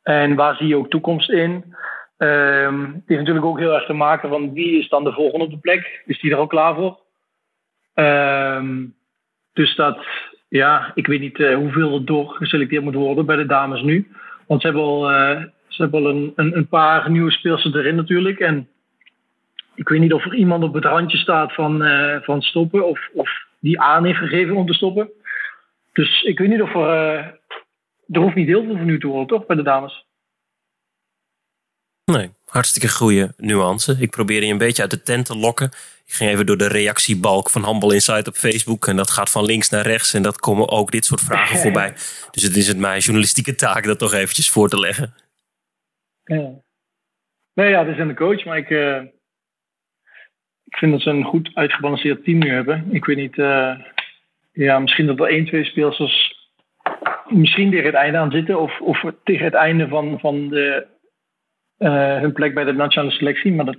En 0.03 0.35
waar 0.35 0.57
zie 0.57 0.66
je 0.66 0.77
ook 0.77 0.90
toekomst 0.90 1.31
in? 1.31 1.75
Um, 2.18 2.85
het 2.85 3.03
heeft 3.07 3.20
natuurlijk 3.20 3.46
ook 3.46 3.59
heel 3.59 3.75
erg 3.75 3.87
te 3.87 3.92
maken 3.92 4.29
van 4.29 4.53
wie 4.53 4.79
is 4.79 4.88
dan 4.88 5.05
de 5.05 5.12
volgende 5.12 5.44
op 5.44 5.51
de 5.51 5.59
plek? 5.59 6.03
Is 6.07 6.20
die 6.20 6.31
er 6.31 6.37
al 6.37 6.46
klaar 6.46 6.75
voor? 6.75 7.01
Um, 7.94 8.94
dus 9.53 9.75
dat, 9.75 10.07
ja, 10.49 10.90
ik 10.94 11.07
weet 11.07 11.20
niet 11.20 11.38
uh, 11.38 11.55
hoeveel 11.55 11.94
er 11.94 12.05
doorgeselecteerd 12.05 12.83
moet 12.83 12.94
worden 12.94 13.27
bij 13.27 13.37
de 13.37 13.46
dames 13.46 13.83
nu. 13.83 14.09
Want 14.46 14.61
ze 14.61 14.66
hebben 14.66 14.85
al, 14.85 15.12
uh, 15.12 15.42
ze 15.68 15.83
hebben 15.83 16.01
al 16.01 16.11
een, 16.11 16.33
een, 16.37 16.57
een, 16.57 16.68
paar 16.68 17.11
nieuwe 17.11 17.31
speelsters 17.31 17.75
erin 17.75 17.94
natuurlijk. 17.94 18.38
En 18.38 18.68
ik 19.81 19.88
weet 19.88 20.01
niet 20.01 20.12
of 20.12 20.25
er 20.25 20.35
iemand 20.35 20.62
op 20.62 20.75
het 20.75 20.85
randje 20.85 21.16
staat 21.16 21.55
van, 21.55 21.83
uh, 21.83 22.23
van 22.23 22.43
stoppen 22.43 22.87
of, 22.87 23.09
of 23.12 23.31
die 23.61 23.81
aan 23.81 24.05
heeft 24.05 24.19
gegeven 24.19 24.57
om 24.57 24.66
te 24.66 24.75
stoppen. 24.75 25.11
Dus 25.93 26.23
ik 26.23 26.38
weet 26.38 26.49
niet 26.49 26.62
of 26.62 26.75
er. 26.75 27.40
er 28.09 28.21
hoeft 28.21 28.35
niet 28.35 28.47
heel 28.47 28.64
veel 28.64 28.77
vernieuwd 28.77 29.01
te 29.01 29.07
worden, 29.07 29.27
toch, 29.27 29.47
bij 29.47 29.57
de 29.57 29.62
dames? 29.62 30.07
Nee, 32.05 32.31
hartstikke 32.47 32.88
goede 32.88 33.33
nuance. 33.37 33.97
Ik 33.99 34.11
probeer 34.11 34.45
je 34.45 34.53
een 34.53 34.59
beetje 34.59 34.83
uit 34.83 34.90
de 34.90 35.03
tent 35.03 35.27
te 35.27 35.37
lokken. 35.37 35.66
Ik 36.07 36.12
ging 36.12 36.31
even 36.31 36.47
door 36.47 36.57
de 36.57 36.69
reactiebalk 36.69 37.51
van 37.51 37.64
Humble 37.64 37.95
Insight 37.95 38.29
op 38.29 38.35
Facebook. 38.35 38.87
En 38.87 38.97
dat 38.97 39.11
gaat 39.11 39.31
van 39.31 39.45
links 39.45 39.71
naar 39.71 39.87
rechts. 39.87 40.14
En 40.14 40.23
dat 40.23 40.40
komen 40.40 40.69
ook 40.69 40.90
dit 40.90 41.05
soort 41.05 41.21
vragen 41.21 41.59
voorbij. 41.64 41.93
Dus 42.31 42.43
het 42.43 42.57
is 42.57 42.69
het 42.69 42.79
mijn 42.79 43.01
journalistieke 43.01 43.55
taak 43.55 43.85
dat 43.85 43.99
toch 43.99 44.12
eventjes 44.12 44.51
voor 44.51 44.69
te 44.69 44.79
leggen. 44.79 45.14
Ja. 46.25 46.51
Nee, 47.55 47.71
ja, 47.71 47.85
dat 47.85 47.95
is 47.95 48.01
aan 48.01 48.09
de 48.09 48.14
coach. 48.14 48.45
Maar 48.45 48.59
ik, 48.59 48.71
uh, 48.71 49.03
ik 50.70 50.76
vind 50.76 50.92
dat 50.92 51.00
ze 51.00 51.11
een 51.11 51.24
goed 51.24 51.50
uitgebalanceerd 51.54 52.24
team 52.24 52.38
nu 52.38 52.50
hebben. 52.50 52.88
Ik 52.90 53.04
weet 53.04 53.16
niet, 53.16 53.37
uh, 53.37 53.74
ja, 54.52 54.78
misschien 54.78 55.06
dat 55.06 55.20
er 55.20 55.26
één, 55.26 55.46
twee 55.46 55.64
speelsters 55.64 56.38
misschien 57.28 57.70
tegen 57.70 57.87
het 57.87 57.94
einde 57.94 58.18
aan 58.18 58.30
zitten. 58.30 58.61
Of, 58.61 58.80
of 58.80 59.04
tegen 59.24 59.44
het 59.44 59.54
einde 59.54 59.88
van, 59.88 60.20
van 60.20 60.48
de 60.48 60.87
uh, 61.78 62.18
hun 62.20 62.33
plek 62.33 62.54
bij 62.54 62.64
de 62.64 62.72
nationale 62.72 63.11
selectie. 63.11 63.52
Maar 63.52 63.64
dat 63.64 63.78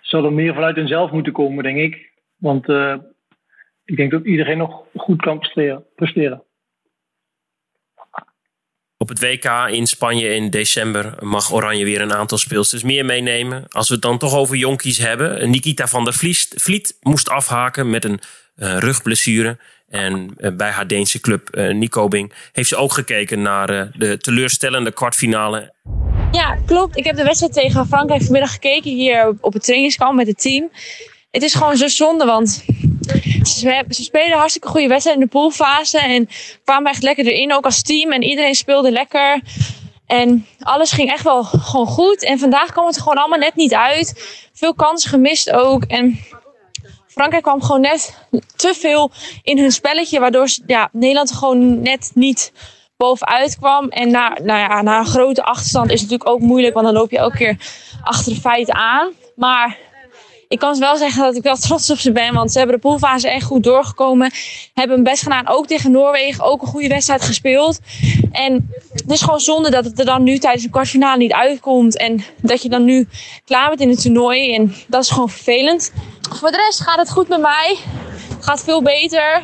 zal 0.00 0.24
er 0.24 0.32
meer 0.32 0.54
vanuit 0.54 0.76
hunzelf 0.76 1.10
moeten 1.10 1.32
komen, 1.32 1.64
denk 1.64 1.78
ik. 1.78 2.12
Want 2.36 2.68
uh, 2.68 2.96
ik 3.84 3.96
denk 3.96 4.10
dat 4.10 4.24
iedereen 4.24 4.58
nog 4.58 4.84
goed 4.96 5.22
kan 5.22 5.38
presteren. 5.38 5.84
presteren. 5.94 6.42
Het 9.10 9.20
WK 9.20 9.68
in 9.70 9.86
Spanje 9.86 10.34
in 10.34 10.50
december 10.50 11.14
mag 11.20 11.52
Oranje 11.52 11.84
weer 11.84 12.00
een 12.00 12.12
aantal 12.12 12.38
speelsters 12.38 12.82
meer 12.82 13.04
meenemen. 13.04 13.64
Als 13.68 13.88
we 13.88 13.94
het 13.94 14.02
dan 14.02 14.18
toch 14.18 14.34
over 14.34 14.56
jonkies 14.56 14.98
hebben. 14.98 15.50
Nikita 15.50 15.86
van 15.86 16.04
der 16.04 16.14
Vliet, 16.56 16.96
moest 17.00 17.28
afhaken 17.28 17.90
met 17.90 18.04
een 18.04 18.20
uh, 18.56 18.78
rugblessure. 18.78 19.58
En 19.88 20.36
bij 20.56 20.70
haar 20.70 20.86
Deense 20.86 21.20
club 21.20 21.56
uh, 21.56 21.74
Nikobing 21.74 22.32
heeft 22.52 22.68
ze 22.68 22.76
ook 22.76 22.92
gekeken 22.92 23.42
naar 23.42 23.90
de 23.96 24.18
teleurstellende 24.18 24.92
kwartfinale. 24.92 25.74
Ja, 26.32 26.58
klopt. 26.66 26.96
Ik 26.96 27.04
heb 27.04 27.16
de 27.16 27.24
wedstrijd 27.24 27.52
tegen 27.52 27.86
Frankrijk 27.86 28.22
vanmiddag 28.22 28.52
gekeken 28.52 28.90
hier 28.90 29.36
op 29.40 29.52
het 29.52 29.64
trainingskamp 29.64 30.16
met 30.16 30.26
het 30.26 30.40
team. 30.40 30.70
Het 31.30 31.42
is 31.42 31.54
gewoon 31.54 31.76
zo 31.76 31.88
zonde, 31.88 32.24
want 32.24 32.64
ze, 33.42 33.84
spelen 33.88 34.38
hartstikke 34.38 34.68
goede 34.68 34.88
wedstrijd 34.88 35.18
in 35.18 35.24
de 35.24 35.30
poolfase. 35.30 35.98
En 35.98 36.28
kwamen 36.64 36.90
echt 36.90 37.02
lekker 37.02 37.26
erin, 37.26 37.54
ook 37.54 37.64
als 37.64 37.82
team. 37.82 38.12
En 38.12 38.22
iedereen 38.22 38.54
speelde 38.54 38.90
lekker. 38.90 39.40
En 40.06 40.46
alles 40.60 40.92
ging 40.92 41.10
echt 41.10 41.24
wel 41.24 41.44
gewoon 41.44 41.86
goed. 41.86 42.24
En 42.24 42.38
vandaag 42.38 42.72
kwam 42.72 42.86
het 42.86 42.98
gewoon 42.98 43.18
allemaal 43.18 43.38
net 43.38 43.54
niet 43.54 43.74
uit. 43.74 44.38
Veel 44.52 44.74
kansen 44.74 45.10
gemist 45.10 45.50
ook. 45.50 45.84
En 45.84 46.18
Frankrijk 47.06 47.42
kwam 47.42 47.62
gewoon 47.62 47.80
net 47.80 48.26
te 48.56 48.74
veel 48.74 49.10
in 49.42 49.58
hun 49.58 49.72
spelletje. 49.72 50.20
Waardoor 50.20 50.48
ja, 50.66 50.88
Nederland 50.92 51.30
er 51.30 51.36
gewoon 51.36 51.82
net 51.82 52.10
niet 52.14 52.52
bovenuit 52.96 53.56
kwam. 53.58 53.88
En 53.88 54.10
na, 54.10 54.28
nou 54.28 54.58
ja, 54.58 54.82
na 54.82 54.98
een 54.98 55.06
grote 55.06 55.42
achterstand 55.42 55.90
is 55.90 56.00
het 56.00 56.10
natuurlijk 56.10 56.30
ook 56.30 56.48
moeilijk. 56.48 56.74
Want 56.74 56.86
dan 56.86 56.94
loop 56.94 57.10
je 57.10 57.18
elke 57.18 57.36
keer 57.36 57.56
achter 58.02 58.34
de 58.34 58.40
feiten 58.40 58.74
aan. 58.74 59.10
Maar 59.36 59.78
ik 60.50 60.58
kan 60.58 60.78
wel 60.78 60.96
zeggen 60.96 61.22
dat 61.22 61.36
ik 61.36 61.42
wel 61.42 61.56
trots 61.66 61.90
op 61.90 61.98
ze 61.98 62.12
ben. 62.12 62.34
Want 62.34 62.52
ze 62.52 62.58
hebben 62.58 62.76
de 62.76 62.82
poolfase 62.82 63.28
echt 63.28 63.44
goed 63.44 63.62
doorgekomen. 63.62 64.30
Hebben 64.74 64.96
hun 64.96 65.04
best 65.04 65.22
gedaan. 65.22 65.48
Ook 65.48 65.66
tegen 65.66 65.90
Noorwegen. 65.90 66.44
Ook 66.44 66.62
een 66.62 66.68
goede 66.68 66.88
wedstrijd 66.88 67.22
gespeeld. 67.22 67.78
En 68.32 68.70
het 68.92 69.10
is 69.10 69.22
gewoon 69.22 69.40
zonde 69.40 69.70
dat 69.70 69.84
het 69.84 69.98
er 69.98 70.04
dan 70.04 70.22
nu 70.22 70.38
tijdens 70.38 70.64
een 70.64 70.70
kwartfinale 70.70 71.16
niet 71.16 71.32
uitkomt. 71.32 71.96
En 71.96 72.24
dat 72.36 72.62
je 72.62 72.68
dan 72.68 72.84
nu 72.84 73.08
klaar 73.44 73.68
bent 73.68 73.80
in 73.80 73.88
het 73.88 74.02
toernooi. 74.02 74.54
En 74.54 74.74
dat 74.86 75.02
is 75.02 75.10
gewoon 75.10 75.30
vervelend. 75.30 75.92
Voor 76.34 76.50
de 76.50 76.56
rest 76.56 76.80
gaat 76.80 76.98
het 76.98 77.10
goed 77.10 77.28
met 77.28 77.40
mij. 77.40 77.76
Gaat 78.40 78.64
veel 78.64 78.82
beter. 78.82 79.42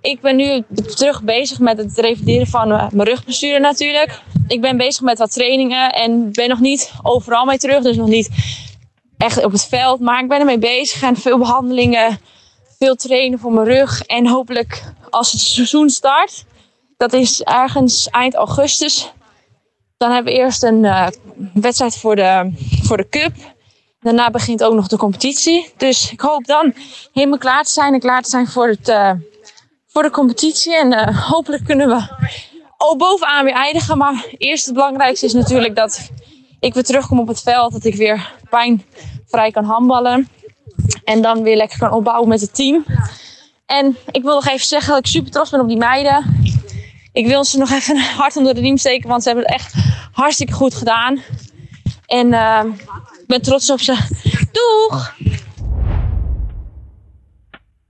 Ik 0.00 0.20
ben 0.20 0.36
nu 0.36 0.62
terug 0.94 1.22
bezig 1.22 1.58
met 1.58 1.78
het 1.78 1.98
revideren 1.98 2.46
van 2.46 2.68
mijn 2.68 3.08
rugbestuur 3.08 3.60
natuurlijk. 3.60 4.20
Ik 4.48 4.60
ben 4.60 4.76
bezig 4.76 5.02
met 5.02 5.18
wat 5.18 5.32
trainingen 5.32 5.90
en 5.90 6.32
ben 6.32 6.48
nog 6.48 6.60
niet 6.60 6.92
overal 7.02 7.44
mee 7.44 7.58
terug. 7.58 7.82
Dus 7.82 7.96
nog 7.96 8.08
niet 8.08 8.30
echt 9.22 9.44
op 9.44 9.52
het 9.52 9.66
veld. 9.66 10.00
Maar 10.00 10.22
ik 10.22 10.28
ben 10.28 10.38
ermee 10.38 10.58
bezig 10.58 11.02
en 11.02 11.16
veel 11.16 11.38
behandelingen, 11.38 12.18
veel 12.78 12.94
trainen 12.94 13.38
voor 13.38 13.52
mijn 13.52 13.66
rug. 13.66 14.02
En 14.02 14.26
hopelijk 14.26 14.82
als 15.10 15.32
het 15.32 15.40
seizoen 15.40 15.90
start, 15.90 16.44
dat 16.96 17.12
is 17.12 17.42
ergens 17.42 18.08
eind 18.10 18.34
augustus. 18.34 19.12
Dan 19.96 20.10
hebben 20.10 20.32
we 20.32 20.38
eerst 20.38 20.62
een 20.62 20.84
uh, 20.84 21.06
wedstrijd 21.54 21.96
voor 21.96 22.16
de, 22.16 22.52
voor 22.82 22.96
de 22.96 23.08
cup. 23.08 23.34
Daarna 24.00 24.30
begint 24.30 24.64
ook 24.64 24.74
nog 24.74 24.86
de 24.86 24.96
competitie. 24.96 25.72
Dus 25.76 26.12
ik 26.12 26.20
hoop 26.20 26.44
dan 26.44 26.74
helemaal 27.12 27.38
klaar 27.38 27.64
te 27.64 27.70
zijn 27.70 27.94
en 27.94 28.00
klaar 28.00 28.22
te 28.22 28.30
zijn 28.30 28.46
voor, 28.46 28.68
het, 28.68 28.88
uh, 28.88 29.12
voor 29.86 30.02
de 30.02 30.10
competitie. 30.10 30.76
En 30.76 30.92
uh, 30.92 31.30
hopelijk 31.30 31.64
kunnen 31.64 31.88
we 31.88 32.06
al 32.76 32.96
bovenaan 32.96 33.44
weer 33.44 33.54
eindigen. 33.54 33.98
Maar 33.98 34.26
eerst 34.38 34.64
het 34.64 34.74
belangrijkste 34.74 35.26
is 35.26 35.32
natuurlijk 35.32 35.76
dat 35.76 36.10
ik 36.60 36.74
weer 36.74 36.84
terugkom 36.84 37.18
op 37.18 37.28
het 37.28 37.42
veld. 37.42 37.72
Dat 37.72 37.84
ik 37.84 37.94
weer 37.94 38.32
pijnvrij 39.32 39.50
kan 39.50 39.64
handballen. 39.64 40.28
En 41.04 41.22
dan 41.22 41.42
weer 41.42 41.56
lekker 41.56 41.78
kan 41.78 41.92
opbouwen 41.92 42.28
met 42.28 42.40
het 42.40 42.54
team. 42.54 42.84
En 43.66 43.96
ik 44.10 44.22
wil 44.22 44.34
nog 44.34 44.46
even 44.46 44.66
zeggen 44.66 44.88
dat 44.88 44.98
ik 44.98 45.06
super 45.06 45.30
trots 45.30 45.50
ben 45.50 45.60
op 45.60 45.68
die 45.68 45.76
meiden. 45.76 46.24
Ik 47.12 47.26
wil 47.26 47.44
ze 47.44 47.58
nog 47.58 47.70
even 47.70 47.98
hard 48.20 48.36
onder 48.36 48.54
de 48.54 48.60
riem 48.60 48.76
steken, 48.76 49.08
want 49.08 49.22
ze 49.22 49.28
hebben 49.28 49.46
het 49.46 49.54
echt 49.54 49.74
hartstikke 50.12 50.52
goed 50.52 50.74
gedaan. 50.74 51.22
En 52.06 52.26
uh, 52.32 52.62
ik 53.20 53.26
ben 53.26 53.42
trots 53.42 53.70
op 53.70 53.80
ze. 53.80 53.92
Doeg! 54.52 55.14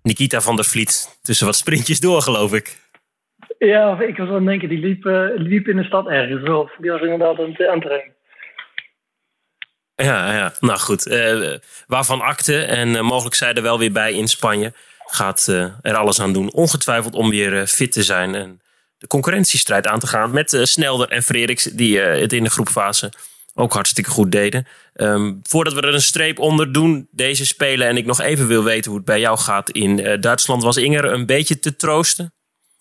Nikita 0.03 0.41
van 0.41 0.57
der 0.57 0.65
Vliet, 0.65 1.19
tussen 1.23 1.47
wat 1.47 1.57
sprintjes 1.57 2.01
door, 2.01 2.23
geloof 2.23 2.53
ik. 2.53 2.81
Ja, 3.59 4.01
ik 4.01 4.17
was 4.17 4.29
aan 4.29 4.35
het 4.35 4.45
denken, 4.45 4.69
die 4.69 4.79
liep, 4.79 5.05
uh, 5.05 5.29
liep 5.35 5.69
in 5.69 5.77
de 5.77 5.85
stad 5.85 6.09
ergens. 6.09 6.49
Of 6.49 6.73
die 6.79 6.91
was 6.91 7.01
inderdaad 7.01 7.39
aan 7.39 7.51
het, 7.51 7.67
aan 7.67 7.81
het. 7.81 8.12
Ja, 9.95 10.33
ja, 10.35 10.55
nou 10.61 10.79
goed. 10.79 11.07
Uh, 11.07 11.57
waarvan 11.87 12.21
akte 12.21 12.63
en 12.63 12.89
uh, 12.89 13.01
mogelijk 13.01 13.35
zij 13.35 13.53
er 13.53 13.63
wel 13.63 13.79
weer 13.79 13.93
bij 13.93 14.13
in 14.13 14.29
Spanje. 14.29 14.73
Gaat 15.07 15.47
uh, 15.51 15.67
er 15.83 15.95
alles 15.95 16.21
aan 16.21 16.33
doen, 16.33 16.53
ongetwijfeld 16.53 17.15
om 17.15 17.31
weer 17.31 17.67
fit 17.67 17.93
te 17.93 18.03
zijn 18.03 18.35
en 18.35 18.61
de 18.99 19.07
concurrentiestrijd 19.07 19.87
aan 19.87 19.99
te 19.99 20.07
gaan 20.07 20.31
met 20.31 20.59
Snelder 20.63 21.09
en 21.09 21.23
Frederiks, 21.23 21.65
die 21.65 21.99
het 21.99 22.33
in 22.33 22.45
de 22.45 22.51
groepfase 22.51 23.13
ook 23.55 23.73
hartstikke 23.73 24.11
goed 24.11 24.33
deden. 24.33 24.67
Um, 24.95 25.41
voordat 25.43 25.73
we 25.73 25.81
er 25.81 25.95
een 25.95 26.03
streep 26.03 26.39
onder 26.39 26.73
doen, 26.73 27.09
deze 27.11 27.47
spelen, 27.47 27.89
en 27.89 27.97
ik 27.97 28.07
nog 28.07 28.21
even 28.21 28.47
wil 28.47 28.65
weten 28.65 28.91
hoe 28.91 29.01
het 29.01 29.09
bij 29.09 29.21
jou 29.21 29.39
gaat 29.39 29.71
in 29.71 30.21
Duitsland, 30.21 30.63
was 30.63 30.77
Inger 30.77 31.05
een 31.05 31.27
beetje 31.27 31.59
te 31.59 31.77
troosten? 31.77 32.33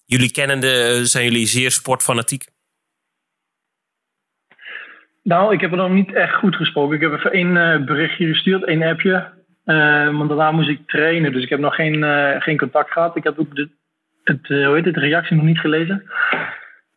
Jullie 0.06 0.32
kennende 0.32 1.06
zijn 1.06 1.24
jullie 1.24 1.48
zeer 1.48 1.72
sportfanatiek? 1.72 2.46
Nou, 5.24 5.54
ik 5.54 5.62
heb 5.62 5.72
er 5.72 5.78
nog 5.78 5.90
niet 5.90 6.14
echt 6.14 6.34
goed 6.34 6.56
gesproken. 6.56 6.96
Ik 6.96 7.02
heb 7.02 7.14
even 7.14 7.32
één 7.32 7.56
uh, 7.56 7.86
berichtje 7.86 8.28
gestuurd, 8.28 8.64
één 8.64 8.84
appje. 8.84 9.40
Uh, 9.66 10.18
want 10.18 10.30
daarna 10.30 10.52
moest 10.52 10.70
ik 10.70 10.88
trainen, 10.88 11.32
dus 11.32 11.44
ik 11.44 11.50
heb 11.50 11.60
nog 11.60 11.76
geen, 11.76 11.96
uh, 11.96 12.42
geen 12.42 12.58
contact 12.58 12.92
gehad. 12.92 13.16
Ik 13.16 13.24
heb 13.24 13.40
ook 13.40 13.56
de, 13.56 13.70
het, 14.24 14.48
hoe 14.48 14.76
heet 14.76 14.86
het, 14.86 14.94
de 14.94 15.00
reactie 15.00 15.36
nog 15.36 15.46
niet 15.46 15.60
gelezen. 15.60 16.12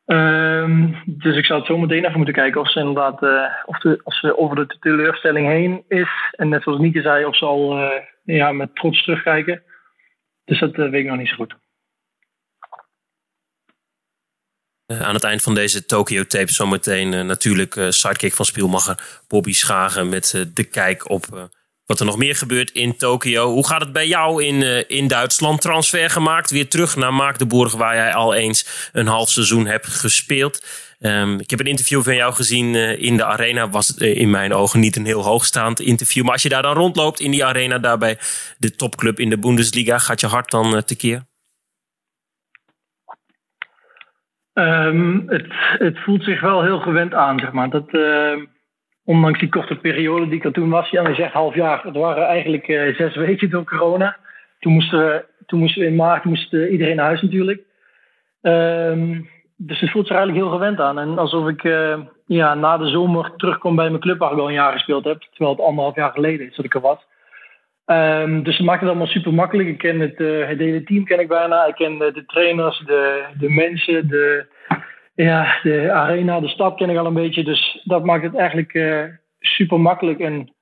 Um, 0.06 0.96
dus 1.06 1.36
ik 1.36 1.44
zou 1.44 1.58
het 1.58 1.68
zo 1.68 1.78
meteen 1.78 2.04
even 2.04 2.16
moeten 2.16 2.34
kijken 2.34 2.60
of 2.60 2.70
ze 2.70 2.78
inderdaad 2.78 3.22
of, 3.66 3.78
de, 3.78 4.00
ze 4.04 4.38
over 4.38 4.56
de 4.56 4.76
teleurstelling 4.80 5.46
heen 5.46 5.84
is. 5.88 6.10
En 6.30 6.48
net 6.48 6.62
zoals 6.62 6.78
Nieke 6.78 7.00
zei, 7.00 7.24
of 7.24 7.36
ze 7.36 7.44
al 7.44 7.90
ja, 8.24 8.52
met 8.52 8.74
trots 8.74 9.04
terugkijken. 9.04 9.62
Dus 10.44 10.58
dat 10.58 10.76
weet 10.76 10.94
ik 10.94 11.06
nog 11.06 11.16
niet 11.16 11.28
zo 11.28 11.34
goed. 11.34 11.54
Uh, 11.54 11.62
aan 14.86 15.14
het 15.14 15.24
eind 15.24 15.42
van 15.42 15.54
deze 15.54 15.86
Tokyo 15.86 16.24
tape 16.26 16.52
zometeen 16.52 17.12
uh, 17.12 17.20
natuurlijk 17.20 17.76
uh, 17.76 17.90
sidekick 17.90 18.34
van 18.34 18.44
Spielmacher 18.44 18.98
Bobby 19.28 19.52
Schagen 19.52 20.08
met 20.08 20.44
de 20.54 20.64
kijk 20.64 21.10
op 21.10 21.50
wat 21.86 22.00
er 22.00 22.06
nog 22.06 22.16
meer 22.16 22.36
gebeurt 22.36 22.70
in 22.70 22.96
Tokio. 22.96 23.52
Hoe 23.52 23.66
gaat 23.66 23.80
het 23.80 23.92
bij 23.92 24.06
jou 24.06 24.44
in, 24.44 24.88
in 24.88 25.08
Duitsland? 25.08 25.60
Transfer 25.60 26.10
gemaakt, 26.10 26.50
weer 26.50 26.68
terug 26.68 26.96
naar 26.96 27.14
Maagdenburg 27.14 27.72
waar 27.72 27.94
jij 27.94 28.14
al 28.14 28.34
eens 28.34 28.90
een 28.92 29.06
half 29.06 29.30
seizoen 29.30 29.66
hebt 29.66 29.86
gespeeld. 29.86 30.64
Um, 31.00 31.40
ik 31.40 31.50
heb 31.50 31.60
een 31.60 31.66
interview 31.66 32.02
van 32.02 32.14
jou 32.14 32.34
gezien 32.34 32.74
in 32.98 33.16
de 33.16 33.24
arena. 33.24 33.70
Was 33.70 33.94
in 33.94 34.30
mijn 34.30 34.54
ogen 34.54 34.80
niet 34.80 34.96
een 34.96 35.06
heel 35.06 35.24
hoogstaand 35.24 35.80
interview. 35.80 36.22
Maar 36.22 36.32
als 36.32 36.42
je 36.42 36.48
daar 36.48 36.62
dan 36.62 36.74
rondloopt 36.74 37.20
in 37.20 37.30
die 37.30 37.44
arena, 37.44 37.78
daar 37.78 37.98
bij 37.98 38.18
de 38.58 38.70
topclub 38.70 39.20
in 39.20 39.30
de 39.30 39.38
Bundesliga, 39.38 39.98
gaat 39.98 40.20
je 40.20 40.26
hart 40.26 40.50
dan 40.50 40.84
tekeer? 40.84 41.24
Um, 44.54 45.22
het, 45.26 45.46
het, 45.78 45.98
voelt 45.98 46.24
zich 46.24 46.40
wel 46.40 46.62
heel 46.62 46.78
gewend 46.78 47.14
aan, 47.14 47.38
zeg 47.38 47.52
maar. 47.52 47.70
Dat, 47.70 47.92
uh, 47.92 48.36
ondanks 49.04 49.38
die 49.38 49.48
korte 49.48 49.76
periode 49.76 50.28
die 50.28 50.36
ik 50.36 50.44
er 50.44 50.52
toen 50.52 50.70
was, 50.70 50.88
ja, 50.88 51.08
je 51.08 51.14
zegt 51.14 51.32
half 51.32 51.54
jaar, 51.54 51.82
het 51.84 51.96
waren 51.96 52.26
eigenlijk 52.26 52.68
uh, 52.68 52.94
zes 52.96 53.16
weken 53.16 53.50
door 53.50 53.64
corona. 53.64 54.16
Toen 54.58 54.72
moesten 54.72 54.98
we, 54.98 55.24
toen 55.46 55.58
moesten 55.58 55.82
we 55.82 55.88
in 55.88 55.96
maart 55.96 56.24
moest 56.24 56.52
iedereen 56.52 56.96
naar 56.96 57.06
huis 57.06 57.22
natuurlijk. 57.22 57.62
Um, 58.42 59.28
dus 59.56 59.80
het 59.80 59.90
voelt 59.90 60.06
zich 60.06 60.16
eigenlijk 60.16 60.46
heel 60.46 60.56
gewend 60.56 60.80
aan. 60.80 60.98
En 60.98 61.18
alsof 61.18 61.48
ik 61.48 61.64
uh, 61.64 61.98
ja, 62.26 62.54
na 62.54 62.76
de 62.76 62.88
zomer 62.88 63.32
terugkom 63.36 63.76
bij 63.76 63.88
mijn 63.88 64.00
club 64.00 64.18
waar 64.18 64.32
ik 64.32 64.38
al 64.38 64.46
een 64.46 64.54
jaar 64.54 64.72
gespeeld 64.72 65.04
heb. 65.04 65.20
Terwijl 65.20 65.50
het 65.50 65.64
anderhalf 65.64 65.94
jaar 65.94 66.12
geleden 66.12 66.48
is 66.48 66.56
dat 66.56 66.64
ik 66.64 66.74
er 66.74 66.80
was. 66.80 67.06
Um, 67.86 68.42
dus 68.42 68.56
ze 68.56 68.64
maken 68.64 68.80
het 68.80 68.88
allemaal 68.88 69.12
super 69.12 69.34
makkelijk. 69.34 69.68
Ik 69.68 69.78
ken 69.78 70.00
het, 70.00 70.20
uh, 70.20 70.46
hele 70.46 70.82
team 70.82 71.04
ken 71.04 71.20
ik 71.20 71.28
bijna. 71.28 71.66
Ik 71.66 71.74
ken 71.74 71.98
de, 71.98 72.22
trainers, 72.26 72.78
de, 72.78 73.24
de 73.38 73.48
mensen, 73.50 74.08
de, 74.08 74.46
ja, 75.14 75.58
de 75.62 75.92
arena, 75.92 76.40
de 76.40 76.48
stad 76.48 76.76
ken 76.76 76.90
ik 76.90 76.96
al 76.96 77.06
een 77.06 77.14
beetje. 77.14 77.44
Dus 77.44 77.80
dat 77.84 78.04
maakt 78.04 78.22
het 78.22 78.36
eigenlijk 78.36 78.74
uh, 78.74 79.04
super 79.38 79.80
makkelijk. 79.80 80.18
En 80.18 80.54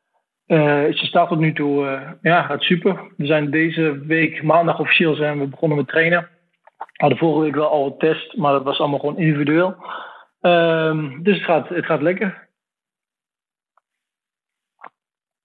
uh, 0.47 0.85
ze 0.93 1.07
staat 1.07 1.29
tot 1.29 1.39
nu 1.39 1.53
toe, 1.53 2.01
ja, 2.23 2.43
gaat 2.43 2.63
super. 2.63 3.13
We 3.17 3.27
zijn 3.27 3.51
deze 3.51 4.07
week 4.07 4.43
maandag 4.43 4.79
officieel 4.79 5.15
zijn 5.15 5.39
we 5.39 5.47
begonnen 5.47 5.79
met 5.79 5.89
trainen. 5.89 6.29
We 6.77 6.85
hadden 7.09 7.19
vorige 7.19 7.41
week 7.41 7.55
wel 7.55 7.71
al 7.71 7.87
een 7.87 7.99
test, 7.99 8.37
maar 8.37 8.53
dat 8.53 8.63
was 8.63 8.79
allemaal 8.79 8.99
gewoon 8.99 9.19
individueel. 9.19 9.77
Um, 10.41 11.23
dus 11.23 11.37
het 11.37 11.45
gaat, 11.45 11.69
het 11.69 11.87
gaat 11.87 12.03
lekker. 12.03 12.49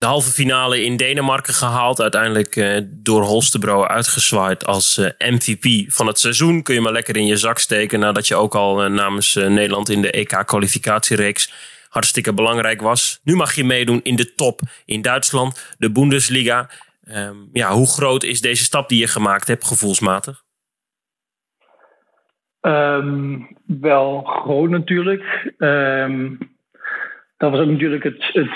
Halve 0.07 0.31
finale 0.31 0.83
in 0.83 0.97
Denemarken 0.97 1.53
gehaald. 1.53 2.01
Uiteindelijk 2.01 2.55
uh, 2.55 2.77
door 2.83 3.21
Holstebro 3.21 3.85
uitgezwaaid 3.85 4.65
als 4.65 4.97
uh, 4.97 5.05
MVP 5.17 5.91
van 5.91 6.07
het 6.07 6.19
seizoen. 6.19 6.63
Kun 6.63 6.73
je 6.73 6.81
maar 6.81 6.91
lekker 6.91 7.17
in 7.17 7.25
je 7.25 7.37
zak 7.37 7.57
steken 7.57 7.99
nadat 7.99 8.27
je 8.27 8.35
ook 8.35 8.55
al 8.55 8.85
uh, 8.85 8.91
namens 8.91 9.33
Nederland 9.33 9.89
in 9.89 10.01
de 10.01 10.11
EK-kwalificatiereeks 10.11 11.75
hartstikke 11.89 12.33
belangrijk 12.33 12.81
was. 12.81 13.19
Nu 13.23 13.35
mag 13.35 13.53
je 13.53 13.63
meedoen 13.63 13.99
in 14.03 14.15
de 14.15 14.33
top 14.35 14.59
in 14.85 15.01
Duitsland, 15.01 15.75
de 15.77 15.91
Bundesliga. 15.91 16.69
Um, 17.11 17.49
ja, 17.53 17.71
hoe 17.71 17.87
groot 17.87 18.23
is 18.23 18.41
deze 18.41 18.63
stap 18.63 18.89
die 18.89 18.99
je 18.99 19.07
gemaakt 19.07 19.47
hebt, 19.47 19.67
gevoelsmatig? 19.67 20.43
Um, 22.61 23.57
wel 23.65 24.21
groot 24.21 24.69
natuurlijk. 24.69 25.53
Um, 25.57 26.37
dat 27.37 27.51
was 27.51 27.59
ook 27.59 27.69
natuurlijk 27.69 28.03
het, 28.03 28.29
het 28.33 28.49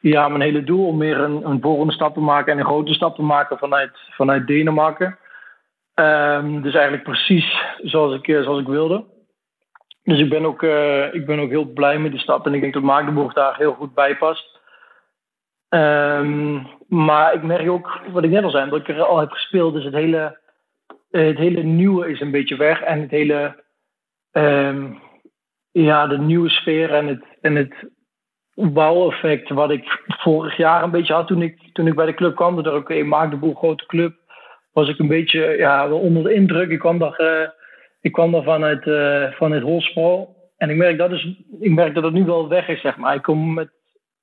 ja, 0.00 0.28
mijn 0.28 0.40
hele 0.40 0.64
doel 0.64 0.86
om 0.86 0.96
meer 0.96 1.20
een, 1.20 1.48
een 1.48 1.60
volgende 1.60 1.92
stap 1.92 2.14
te 2.14 2.20
maken 2.20 2.52
en 2.52 2.58
een 2.58 2.64
grote 2.64 2.94
stap 2.94 3.14
te 3.14 3.22
maken 3.22 3.58
vanuit, 3.58 3.98
vanuit 4.10 4.46
Denemarken. 4.46 5.18
Um, 5.94 6.62
dus 6.62 6.74
eigenlijk 6.74 7.02
precies 7.02 7.62
zoals 7.82 8.14
ik, 8.14 8.28
eh, 8.28 8.42
zoals 8.42 8.60
ik 8.60 8.66
wilde. 8.66 9.04
Dus 10.02 10.18
ik 10.18 10.28
ben, 10.28 10.44
ook, 10.44 10.62
uh, 10.62 11.14
ik 11.14 11.26
ben 11.26 11.38
ook 11.38 11.50
heel 11.50 11.64
blij 11.64 11.98
met 11.98 12.10
die 12.10 12.20
stap 12.20 12.46
en 12.46 12.54
ik 12.54 12.60
denk 12.60 12.72
dat 12.72 12.82
Magdeburg 12.82 13.32
daar 13.32 13.56
heel 13.56 13.72
goed 13.72 13.94
bij 13.94 14.16
past. 14.16 14.60
Um, 15.68 16.66
maar 16.88 17.34
ik 17.34 17.42
merk 17.42 17.70
ook, 17.70 18.00
wat 18.12 18.24
ik 18.24 18.30
net 18.30 18.44
al 18.44 18.50
zei, 18.50 18.70
dat 18.70 18.78
ik 18.78 18.88
er 18.88 19.02
al 19.02 19.18
heb 19.18 19.30
gespeeld, 19.30 19.74
dus 19.74 19.84
het 19.84 19.94
hele, 19.94 20.38
het 21.10 21.38
hele 21.38 21.62
nieuwe 21.62 22.10
is 22.10 22.20
een 22.20 22.30
beetje 22.30 22.56
weg 22.56 22.80
en 22.80 23.00
het 23.00 23.10
hele 23.10 23.64
um, 24.32 25.00
ja, 25.70 26.06
de 26.06 26.18
nieuwe 26.18 26.48
sfeer 26.48 26.94
en 26.94 27.06
het, 27.06 27.24
en 27.40 27.56
het 27.56 27.74
wow-effect 28.58 29.48
wat 29.48 29.70
ik 29.70 30.02
vorig 30.06 30.56
jaar 30.56 30.82
een 30.82 30.90
beetje 30.90 31.12
had 31.14 31.26
toen 31.26 31.42
ik, 31.42 31.72
toen 31.72 31.86
ik 31.86 31.94
bij 31.94 32.06
de 32.06 32.14
club 32.14 32.34
kwam. 32.34 32.62
Dat 32.62 32.74
oké, 32.74 33.02
maak 33.02 33.30
de 33.30 33.36
boel 33.36 33.54
grote 33.54 33.86
club. 33.86 34.14
Was 34.72 34.88
ik 34.88 34.98
een 34.98 35.08
beetje 35.08 35.56
ja, 35.56 35.90
onder 35.90 36.22
de 36.22 36.34
indruk. 36.34 36.70
Ik 36.70 36.78
kwam 36.78 36.98
daar, 36.98 37.20
uh, 37.20 37.48
ik 38.00 38.12
kwam 38.12 38.32
daar 38.32 38.42
vanuit, 38.42 38.86
uh, 38.86 39.32
vanuit. 39.32 39.86
En 40.56 40.70
ik 40.70 40.76
merk, 40.76 40.98
dat 40.98 41.12
is, 41.12 41.36
ik 41.60 41.70
merk 41.70 41.94
dat 41.94 42.04
het 42.04 42.12
nu 42.12 42.24
wel 42.24 42.48
weg 42.48 42.68
is, 42.68 42.80
zeg 42.80 42.96
maar. 42.96 43.14
Ik 43.14 43.22
kom 43.22 43.54
met 43.54 43.70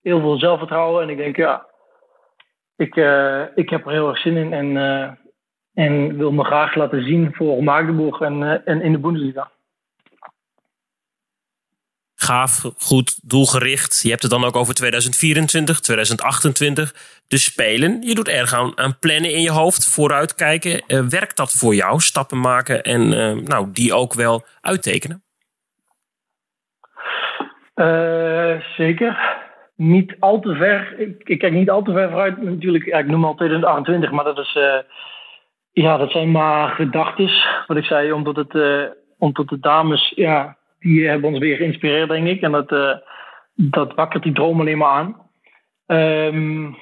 heel 0.02 0.20
veel 0.20 0.38
zelfvertrouwen 0.38 1.04
en 1.04 1.10
ik 1.10 1.18
denk, 1.18 1.36
ja, 1.36 1.66
ik, 2.76 2.96
uh, 2.96 3.42
ik 3.56 3.70
heb 3.70 3.86
er 3.86 3.92
heel 3.92 4.10
erg 4.10 4.20
zin 4.20 4.38
in. 4.38 4.54
En, 4.54 4.78
en 5.74 6.18
wil 6.18 6.32
me 6.32 6.44
graag 6.44 6.76
laten 6.76 7.04
zien 7.04 7.34
voor 7.34 7.64
Magdeburg 7.64 8.22
en, 8.22 8.66
en 8.66 8.82
in 8.82 8.92
de 8.92 9.00
Bundesliga 9.00 9.52
gaaf, 12.16 12.72
goed, 12.78 13.30
doelgericht. 13.30 14.02
Je 14.04 14.10
hebt 14.10 14.22
het 14.22 14.32
dan 14.32 14.44
ook 14.44 14.56
over 14.56 14.74
2024, 14.74 15.80
2028. 15.80 16.94
De 17.28 17.38
Spelen. 17.38 18.02
Je 18.02 18.16
doet 18.16 18.28
erg 18.28 18.54
aan, 18.54 18.78
aan 18.78 19.00
plannen 19.00 19.34
in 19.34 19.42
je 19.42 19.52
hoofd, 19.52 19.94
vooruitkijken. 19.94 20.84
Uh, 20.88 21.00
werkt 21.00 21.38
dat 21.38 21.52
voor 21.52 21.76
jou? 21.76 22.00
Stappen 22.00 22.40
maken 22.40 22.84
en 22.84 23.12
uh, 23.12 23.48
nou, 23.48 23.72
die 23.72 23.94
ook 23.94 24.14
wel 24.14 24.46
uittekenen? 24.62 25.24
Uh, 27.76 28.62
zeker. 28.78 29.44
Niet 29.76 30.16
al 30.20 30.40
te 30.40 30.56
ver. 30.56 31.00
Ik, 31.00 31.22
ik, 31.24 31.40
kijk 31.40 31.54
niet 31.54 31.70
al 31.70 31.82
te 31.82 31.92
ver 31.92 32.10
vooruit. 32.10 32.42
Natuurlijk, 32.42 32.86
ik 32.86 33.08
noem 33.08 33.26
al 33.26 33.36
2028, 33.36 34.12
maar 34.12 34.24
dat 34.24 34.38
is. 34.38 34.58
ja, 35.72 35.98
dat 35.98 36.12
zijn 36.12 36.32
maar 36.32 36.70
gedachten. 36.70 37.30
Wat 37.68 37.78
ik 37.78 37.86
zei, 37.86 38.12
omdat 38.12 38.36
het. 38.36 38.54
omdat 39.18 39.48
de 39.48 39.60
dames. 39.60 40.12
Ja, 40.16 40.58
die 40.86 41.08
hebben 41.08 41.30
ons 41.30 41.40
weer 41.40 41.58
geïnspireerd, 41.58 42.10
denk 42.10 42.28
ik. 42.28 42.42
En 42.42 42.52
dat, 42.52 42.72
uh, 42.72 42.96
dat 43.54 43.94
wakkert 43.94 44.24
die 44.24 44.34
droom 44.34 44.60
alleen 44.60 44.78
maar 44.78 44.90
aan. 44.90 45.24
Um, 45.88 46.76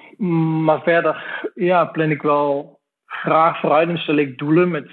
maar 0.65 0.81
verder 0.81 1.23
ja, 1.55 1.85
plan 1.85 2.11
ik 2.11 2.21
wel 2.21 2.79
graag 3.05 3.59
vooruit 3.59 3.89
en 3.89 3.97
stel 3.97 4.15
ik 4.15 4.37
doelen 4.37 4.71
met, 4.71 4.89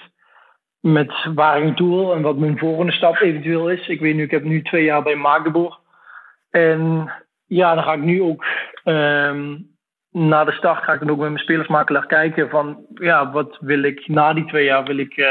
met 0.81 1.13
waar 1.35 1.59
ik 1.59 1.65
naartoe 1.65 1.97
wil 1.97 2.15
en 2.15 2.23
wat 2.23 2.37
mijn 2.37 2.59
volgende 2.59 2.93
stap 2.93 3.21
eventueel 3.21 3.71
is. 3.71 3.89
Ik 3.89 4.01
weet 4.01 4.15
nu, 4.15 4.23
ik 4.23 4.31
heb 4.31 4.45
nu 4.45 4.63
twee 4.63 4.85
jaar 4.85 5.03
bij 5.03 5.17
Magdeburg. 5.17 5.79
En 6.51 7.13
ja, 7.47 7.75
dan 7.75 7.85
ga 7.85 7.93
ik 7.93 8.03
nu 8.03 8.23
ook 8.23 8.45
um, 8.85 9.69
na 10.11 10.45
de 10.45 10.53
start 10.53 10.85
ga 10.85 10.93
ik 10.93 11.01
dan 11.01 11.11
ook 11.11 11.19
met 11.19 11.29
mijn 11.29 11.43
spelersmakelaar 11.43 12.07
kijken 12.07 12.49
van 12.49 12.87
ja, 12.95 13.31
wat 13.31 13.59
wil 13.61 13.83
ik 13.83 14.09
na 14.09 14.33
die 14.33 14.45
twee 14.45 14.65
jaar 14.65 14.85
wil 14.85 14.99
ik 14.99 15.17
uh, 15.17 15.27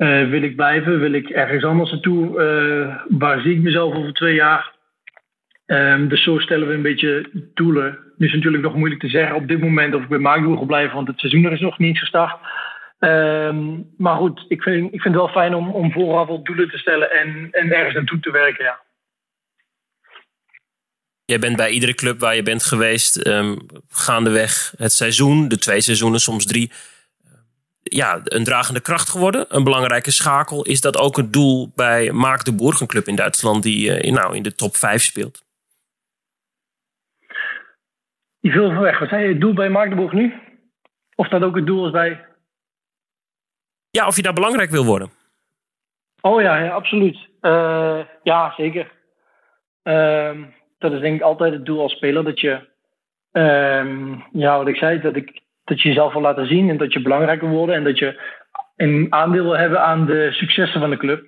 uh, 0.00 0.28
wil 0.28 0.42
ik 0.42 0.56
blijven? 0.56 1.00
Wil 1.00 1.12
ik 1.12 1.28
ergens 1.28 1.64
anders 1.64 1.90
naartoe? 1.90 2.42
Uh, 2.42 3.18
waar 3.18 3.40
zie 3.40 3.54
ik 3.54 3.62
mezelf 3.62 3.94
over 3.94 4.12
twee 4.12 4.34
jaar? 4.34 4.72
Um, 5.66 6.08
dus 6.08 6.22
zo 6.22 6.38
stellen 6.38 6.68
we 6.68 6.74
een 6.74 6.82
beetje 6.82 7.30
doelen. 7.54 7.98
Nu 8.16 8.26
is 8.26 8.32
natuurlijk 8.32 8.62
nog 8.62 8.74
moeilijk 8.74 9.00
te 9.00 9.08
zeggen 9.08 9.36
op 9.36 9.48
dit 9.48 9.60
moment 9.60 9.94
of 9.94 10.02
ik 10.02 10.08
bij 10.08 10.18
Magdeburg 10.18 10.58
wil 10.58 10.66
blijven, 10.66 10.94
want 10.94 11.08
het 11.08 11.18
seizoen 11.18 11.44
er 11.44 11.52
is 11.52 11.60
nog 11.60 11.78
niet 11.78 11.98
gestart. 11.98 12.36
Um, 12.98 13.86
maar 13.96 14.16
goed, 14.16 14.44
ik 14.48 14.62
vind, 14.62 14.84
ik 14.84 15.00
vind 15.00 15.14
het 15.14 15.22
wel 15.22 15.28
fijn 15.28 15.54
om, 15.54 15.70
om 15.70 15.92
vooraf 15.92 16.28
al 16.28 16.42
doelen 16.42 16.70
te 16.70 16.78
stellen 16.78 17.10
en, 17.10 17.48
en 17.50 17.72
ergens 17.72 17.94
naartoe 17.94 18.20
te 18.20 18.30
werken, 18.30 18.64
ja. 18.64 18.80
Jij 21.24 21.38
bent 21.38 21.56
bij 21.56 21.70
iedere 21.70 21.94
club 21.94 22.20
waar 22.20 22.36
je 22.36 22.42
bent 22.42 22.64
geweest, 22.64 23.26
um, 23.26 23.58
gaandeweg 23.88 24.72
het 24.76 24.92
seizoen, 24.92 25.48
de 25.48 25.58
twee 25.58 25.80
seizoenen, 25.80 26.20
soms 26.20 26.46
drie, 26.46 26.70
ja, 27.96 28.20
een 28.24 28.44
dragende 28.44 28.80
kracht 28.80 29.08
geworden. 29.08 29.46
Een 29.48 29.64
belangrijke 29.64 30.10
schakel. 30.10 30.64
Is 30.64 30.80
dat 30.80 30.98
ook 30.98 31.16
het 31.16 31.32
doel 31.32 31.72
bij 31.74 32.12
Maak 32.12 32.44
de 32.44 32.54
Boer, 32.54 32.76
een 32.80 32.86
club 32.86 33.06
in 33.06 33.16
Duitsland 33.16 33.62
die 33.62 33.90
uh, 33.90 34.02
in, 34.02 34.14
nou, 34.14 34.36
in 34.36 34.42
de 34.42 34.54
top 34.54 34.76
5 34.76 35.02
speelt? 35.02 35.44
Je 38.40 38.50
viel 38.50 38.72
van 38.72 38.80
weg. 38.82 38.98
Wat 38.98 39.08
zei 39.08 39.22
je, 39.22 39.28
het 39.28 39.40
doel 39.40 39.54
bij 39.54 39.68
Magdeburg 39.68 40.12
nu? 40.12 40.34
Of 41.14 41.28
dat 41.28 41.42
ook 41.42 41.56
het 41.56 41.66
doel 41.66 41.86
is 41.86 41.92
bij... 41.92 42.24
Ja, 43.90 44.06
of 44.06 44.16
je 44.16 44.22
daar 44.22 44.32
belangrijk 44.32 44.70
wil 44.70 44.84
worden. 44.84 45.10
Oh 46.20 46.40
ja, 46.40 46.56
ja 46.56 46.70
absoluut. 46.70 47.28
Uh, 47.42 48.00
ja, 48.22 48.52
zeker. 48.56 48.92
Uh, 49.84 50.38
dat 50.78 50.92
is 50.92 51.00
denk 51.00 51.14
ik 51.16 51.22
altijd 51.22 51.52
het 51.52 51.64
doel 51.64 51.80
als 51.80 51.92
speler. 51.92 52.24
Dat 52.24 52.40
je, 52.40 52.68
ehm, 53.32 54.14
ja, 54.32 54.56
wat 54.56 54.68
ik 54.68 54.76
zei, 54.76 55.00
dat 55.00 55.16
ik 55.16 55.40
dat 55.70 55.82
je 55.82 55.88
jezelf 55.88 56.12
wil 56.12 56.22
laten 56.22 56.46
zien 56.46 56.68
en 56.68 56.76
dat 56.76 56.92
je 56.92 57.02
belangrijk 57.02 57.40
wil 57.40 57.50
worden 57.50 57.74
en 57.74 57.84
dat 57.84 57.98
je 57.98 58.20
een 58.76 59.06
aandeel 59.10 59.42
wil 59.42 59.56
hebben 59.56 59.82
aan 59.82 60.06
de 60.06 60.28
successen 60.32 60.80
van 60.80 60.90
de 60.90 60.96
club. 60.96 61.26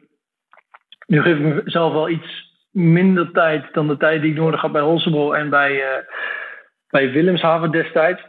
Nu 1.07 1.23
geef 1.23 1.39
ik 1.39 1.65
mezelf 1.65 1.93
wel 1.93 2.09
iets 2.09 2.51
minder 2.71 3.31
tijd 3.33 3.65
dan 3.73 3.89
de 3.89 3.97
tijd 3.97 4.23
die 4.23 4.31
ik 4.31 4.37
nodig 4.37 4.61
had 4.61 4.73
bij 4.73 4.83
Holstebro 4.83 5.33
en 5.33 5.51
bij, 5.51 5.75
uh, 5.75 6.07
bij 6.91 7.11
Willemshaven 7.11 7.71
destijds. 7.71 8.23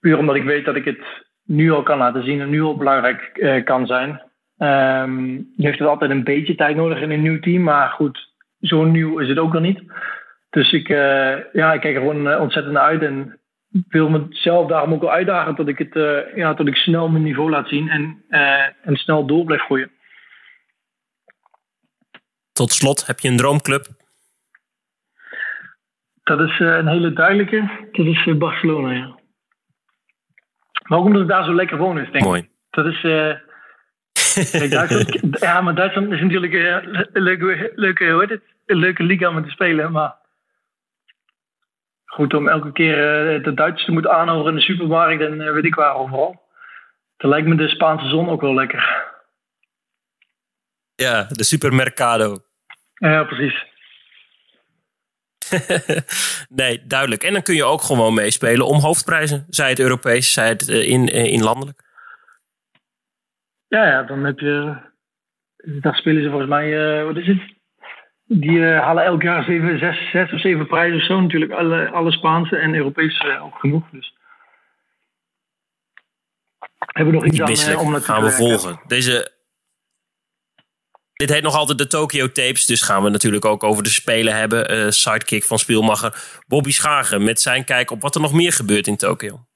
Puur 0.00 0.18
omdat 0.18 0.36
ik 0.36 0.44
weet 0.44 0.64
dat 0.64 0.76
ik 0.76 0.84
het 0.84 1.04
nu 1.44 1.70
al 1.70 1.82
kan 1.82 1.98
laten 1.98 2.24
zien 2.24 2.40
en 2.40 2.50
nu 2.50 2.62
al 2.62 2.76
belangrijk 2.76 3.30
uh, 3.34 3.64
kan 3.64 3.86
zijn. 3.86 4.10
Um, 4.58 5.36
je 5.56 5.66
heeft 5.66 5.78
het 5.78 5.88
altijd 5.88 6.10
een 6.10 6.24
beetje 6.24 6.54
tijd 6.54 6.76
nodig 6.76 7.00
in 7.00 7.10
een 7.10 7.22
nieuw 7.22 7.40
team, 7.40 7.62
maar 7.62 7.88
goed, 7.88 8.32
zo 8.60 8.84
nieuw 8.84 9.18
is 9.18 9.28
het 9.28 9.38
ook 9.38 9.52
nog 9.52 9.62
niet. 9.62 9.82
Dus 10.50 10.72
ik, 10.72 10.88
uh, 10.88 11.52
ja, 11.52 11.72
ik 11.72 11.80
kijk 11.80 11.94
er 11.94 12.00
gewoon 12.00 12.38
ontzettend 12.40 12.74
naar 12.74 12.84
uit 12.84 13.02
en 13.02 13.38
wil 13.88 14.08
mezelf 14.08 14.68
daarom 14.68 14.92
ook 14.92 15.00
wel 15.00 15.10
uitdagen 15.10 15.54
dat 15.54 15.68
ik, 15.68 15.78
het, 15.78 15.94
uh, 15.94 16.36
ja, 16.36 16.54
dat 16.54 16.66
ik 16.66 16.76
snel 16.76 17.08
mijn 17.08 17.22
niveau 17.22 17.50
laat 17.50 17.68
zien 17.68 17.88
en, 17.88 18.24
uh, 18.28 18.66
en 18.82 18.96
snel 18.96 19.26
door 19.26 19.44
blijf 19.44 19.62
groeien. 19.62 19.90
Tot 22.52 22.72
slot, 22.72 23.06
heb 23.06 23.18
je 23.18 23.28
een 23.28 23.36
droomclub? 23.36 23.86
Dat 26.22 26.40
is 26.40 26.58
uh, 26.58 26.76
een 26.76 26.88
hele 26.88 27.12
duidelijke. 27.12 27.88
Dat 27.92 28.06
is 28.06 28.38
Barcelona, 28.38 28.92
ja. 28.92 29.18
Maar 30.82 30.98
ook 30.98 31.04
omdat 31.04 31.22
ik 31.22 31.28
daar 31.28 31.44
zo 31.44 31.54
lekker 31.54 31.78
woon 31.78 31.98
is, 31.98 32.10
denk 32.10 32.16
ik. 32.16 32.22
Mooi. 32.24 32.48
Dat 32.70 32.86
is... 32.86 33.00
Kijk, 34.50 34.70
Duitsland, 34.70 35.38
ja, 35.40 35.60
maar 35.60 35.74
Duitsland 35.74 36.12
is 36.12 36.20
natuurlijk 36.20 36.52
een 36.52 37.22
leuke, 37.22 37.72
leuke, 37.74 38.10
hoe 38.10 38.20
heet 38.20 38.30
het? 38.30 38.54
een 38.66 38.76
leuke 38.76 39.02
liga 39.02 39.28
om 39.28 39.44
te 39.44 39.50
spelen, 39.50 39.92
maar 39.92 40.14
goed 42.14 42.34
om 42.34 42.48
elke 42.48 42.72
keer 42.72 42.96
uh, 43.36 43.44
de 43.44 43.54
Duitsers 43.54 43.84
te 43.84 43.92
moeten 43.92 44.12
aanhouden 44.12 44.52
in 44.52 44.58
de 44.58 44.64
supermarkt 44.64 45.22
en 45.22 45.40
uh, 45.40 45.52
weet 45.52 45.64
ik 45.64 45.74
waar 45.74 45.94
overal. 45.94 46.42
Dan 47.16 47.30
lijkt 47.30 47.46
me 47.46 47.56
de 47.56 47.68
Spaanse 47.68 48.08
zon 48.08 48.28
ook 48.28 48.40
wel 48.40 48.54
lekker. 48.54 49.12
Ja, 50.94 51.26
de 51.28 51.44
supermercado. 51.44 52.38
Ja, 52.94 53.24
precies. 53.24 53.64
nee, 56.60 56.86
duidelijk. 56.86 57.22
En 57.22 57.32
dan 57.32 57.42
kun 57.42 57.54
je 57.54 57.64
ook 57.64 57.82
gewoon 57.82 58.14
meespelen 58.14 58.66
om 58.66 58.80
hoofdprijzen. 58.80 59.46
Zij 59.48 59.68
het 59.68 59.78
Europees, 59.78 60.32
zij 60.32 60.48
het 60.48 60.68
uh, 60.68 60.88
in, 60.88 61.06
in 61.08 61.42
landelijk. 61.42 61.82
Ja, 63.68 63.86
ja, 63.86 64.02
dan 64.02 64.24
heb 64.24 64.38
je... 64.38 64.76
Daar 65.56 65.94
spelen 65.94 66.22
ze 66.22 66.28
volgens 66.28 66.50
mij... 66.50 67.04
wat 67.04 67.16
is 67.16 67.26
het? 67.26 67.53
Die 68.26 68.50
uh, 68.50 68.80
halen 68.80 69.04
elk 69.04 69.22
jaar 69.22 69.44
zeven, 69.44 69.78
zes, 69.78 70.10
zes 70.10 70.32
of 70.32 70.40
zeven 70.40 70.66
prijzen 70.66 70.96
of 70.96 71.04
zo. 71.04 71.20
Natuurlijk 71.20 71.52
alle, 71.52 71.90
alle 71.90 72.12
Spaanse 72.12 72.56
en 72.56 72.74
Europese 72.74 73.26
uh, 73.26 73.44
ook 73.44 73.58
genoeg. 73.58 73.84
Dus. 73.90 74.14
Hebben 76.78 77.14
we 77.14 77.20
nog 77.20 77.30
iets 77.30 77.66
aan 77.66 77.72
uh, 77.72 77.80
om 77.80 77.92
dat 77.92 78.04
gaan 78.04 78.22
we 78.22 78.30
volgen. 78.30 78.80
Deze, 78.86 79.32
dit 81.12 81.30
heet 81.30 81.42
nog 81.42 81.54
altijd 81.54 81.78
de 81.78 81.86
Tokyo 81.86 82.26
Tapes. 82.26 82.66
Dus 82.66 82.82
gaan 82.82 83.02
we 83.02 83.10
natuurlijk 83.10 83.44
ook 83.44 83.62
over 83.62 83.82
de 83.82 83.88
Spelen 83.88 84.36
hebben. 84.36 84.92
sidekick 84.92 85.44
van 85.44 85.58
Spielmacher 85.58 86.42
Bobby 86.46 86.70
Schagen. 86.70 87.24
Met 87.24 87.40
zijn 87.40 87.64
kijk 87.64 87.90
op 87.90 88.02
wat 88.02 88.14
er 88.14 88.20
nog 88.20 88.32
meer 88.32 88.52
gebeurt 88.52 88.86
in 88.86 88.96
Tokio. 88.96 89.46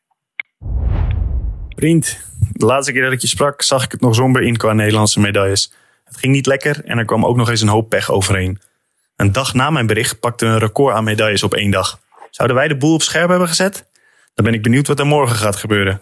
Vriend, 1.69 2.21
de 2.53 2.67
laatste 2.67 2.93
keer 2.93 3.03
dat 3.03 3.13
ik 3.13 3.21
je 3.21 3.27
sprak 3.27 3.63
zag 3.63 3.85
ik 3.85 3.93
het 3.93 4.01
nog 4.01 4.15
somber 4.15 4.43
in 4.43 4.57
qua 4.57 4.73
Nederlandse 4.73 5.21
medailles. 5.21 5.73
Het 6.09 6.17
ging 6.19 6.33
niet 6.33 6.47
lekker 6.47 6.85
en 6.85 6.99
er 6.99 7.05
kwam 7.05 7.27
ook 7.27 7.37
nog 7.37 7.51
eens 7.51 7.61
een 7.61 7.69
hoop 7.69 7.89
pech 7.89 8.11
overheen. 8.11 8.61
Een 9.17 9.33
dag 9.33 9.55
na 9.55 9.71
mijn 9.71 9.87
bericht 9.87 10.21
pakte 10.21 10.47
een 10.47 10.59
record 10.59 10.95
aan 10.95 11.05
medailles 11.05 11.43
op 11.43 11.55
één 11.55 11.71
dag. 11.71 12.01
Zouden 12.31 12.57
wij 12.57 12.69
de 12.69 12.77
boel 12.77 12.95
op 12.95 13.03
scherp 13.03 13.29
hebben 13.29 13.49
gezet? 13.49 13.85
Dan 14.35 14.45
ben 14.45 14.55
ik 14.55 14.63
benieuwd 14.63 14.87
wat 14.87 14.99
er 14.99 15.07
morgen 15.07 15.37
gaat 15.37 15.57
gebeuren. 15.57 16.01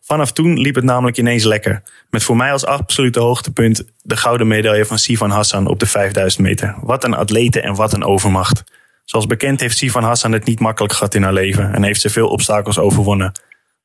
Vanaf 0.00 0.32
toen 0.32 0.58
liep 0.58 0.74
het 0.74 0.84
namelijk 0.84 1.16
ineens 1.16 1.44
lekker. 1.44 1.82
Met 2.10 2.22
voor 2.22 2.36
mij 2.36 2.52
als 2.52 2.64
absolute 2.64 3.20
hoogtepunt 3.20 3.84
de 4.02 4.16
gouden 4.16 4.46
medaille 4.46 4.84
van 4.84 4.98
Sivan 4.98 5.30
Hassan 5.30 5.66
op 5.66 5.78
de 5.78 5.86
5000 5.86 6.42
meter. 6.42 6.74
Wat 6.80 7.04
een 7.04 7.14
atlete 7.14 7.60
en 7.60 7.74
wat 7.74 7.92
een 7.92 8.04
overmacht. 8.04 8.64
Zoals 9.04 9.26
bekend 9.26 9.60
heeft 9.60 9.76
Sivan 9.76 10.02
Hassan 10.02 10.32
het 10.32 10.44
niet 10.44 10.60
makkelijk 10.60 10.92
gehad 10.92 11.14
in 11.14 11.22
haar 11.22 11.32
leven 11.32 11.74
en 11.74 11.82
heeft 11.82 12.00
ze 12.00 12.10
veel 12.10 12.28
obstakels 12.28 12.78
overwonnen. 12.78 13.32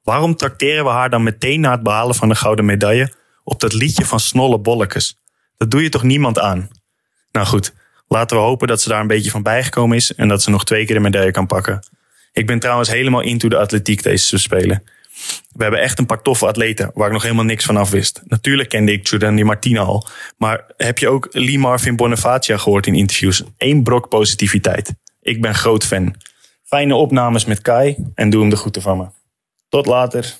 Waarom 0.03 0.35
tracteren 0.35 0.83
we 0.83 0.89
haar 0.89 1.09
dan 1.09 1.23
meteen 1.23 1.59
na 1.59 1.71
het 1.71 1.83
behalen 1.83 2.15
van 2.15 2.29
de 2.29 2.35
gouden 2.35 2.65
medaille 2.65 3.13
op 3.43 3.59
dat 3.59 3.73
liedje 3.73 4.05
van 4.05 4.19
Snolle 4.19 4.59
Bollekes? 4.59 5.17
Dat 5.57 5.71
doe 5.71 5.83
je 5.83 5.89
toch 5.89 6.03
niemand 6.03 6.39
aan? 6.39 6.69
Nou 7.31 7.47
goed, 7.47 7.73
laten 8.07 8.37
we 8.37 8.43
hopen 8.43 8.67
dat 8.67 8.81
ze 8.81 8.89
daar 8.89 9.01
een 9.01 9.07
beetje 9.07 9.31
van 9.31 9.43
bijgekomen 9.43 9.97
is 9.97 10.13
en 10.13 10.27
dat 10.27 10.41
ze 10.41 10.49
nog 10.49 10.65
twee 10.65 10.85
keer 10.85 10.95
de 10.95 11.01
medaille 11.01 11.31
kan 11.31 11.47
pakken. 11.47 11.79
Ik 12.31 12.47
ben 12.47 12.59
trouwens 12.59 12.89
helemaal 12.89 13.21
into 13.21 13.49
de 13.49 13.57
atletiek 13.57 14.03
deze 14.03 14.37
spelen. 14.37 14.83
We 15.51 15.63
hebben 15.63 15.81
echt 15.81 15.99
een 15.99 16.05
paar 16.05 16.21
toffe 16.21 16.47
atleten 16.47 16.91
waar 16.93 17.07
ik 17.07 17.13
nog 17.13 17.23
helemaal 17.23 17.43
niks 17.43 17.65
van 17.65 17.77
af 17.77 17.89
wist. 17.89 18.21
Natuurlijk 18.25 18.69
kende 18.69 18.91
ik 18.91 19.07
Giordani 19.07 19.43
Martina 19.43 19.81
al. 19.81 20.07
Maar 20.37 20.63
heb 20.77 20.97
je 20.97 21.09
ook 21.09 21.27
Lee 21.31 21.59
Marvin 21.59 21.95
Bonifacia 21.95 22.57
gehoord 22.57 22.87
in 22.87 22.95
interviews? 22.95 23.43
Eén 23.57 23.83
brok 23.83 24.09
positiviteit. 24.09 24.93
Ik 25.21 25.41
ben 25.41 25.55
groot 25.55 25.85
fan. 25.85 26.15
Fijne 26.63 26.95
opnames 26.95 27.45
met 27.45 27.61
Kai 27.61 27.95
en 28.15 28.29
doe 28.29 28.41
hem 28.41 28.49
de 28.49 28.55
groeten 28.55 28.81
van 28.81 28.97
me. 28.97 29.05
Tot 29.69 29.85
later. 29.85 30.37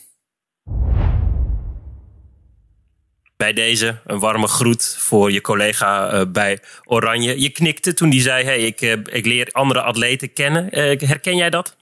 Bij 3.38 3.54
deze 3.54 3.96
een 4.06 4.20
warme 4.20 4.48
groet 4.48 4.98
voor 5.00 5.32
je 5.32 5.42
collega 5.42 6.14
uh, 6.14 6.22
bij 6.32 6.60
Oranje. 6.86 7.42
Je 7.42 7.52
knikte 7.52 7.94
toen 7.94 8.10
die 8.10 8.22
zei: 8.22 8.44
hey, 8.44 8.60
ik, 8.60 8.82
uh, 8.82 8.92
ik 8.92 9.26
leer 9.26 9.50
andere 9.52 9.82
atleten 9.82 10.34
kennen. 10.34 10.64
Uh, 10.64 11.00
herken 11.00 11.36
jij 11.36 11.50
dat? 11.50 11.78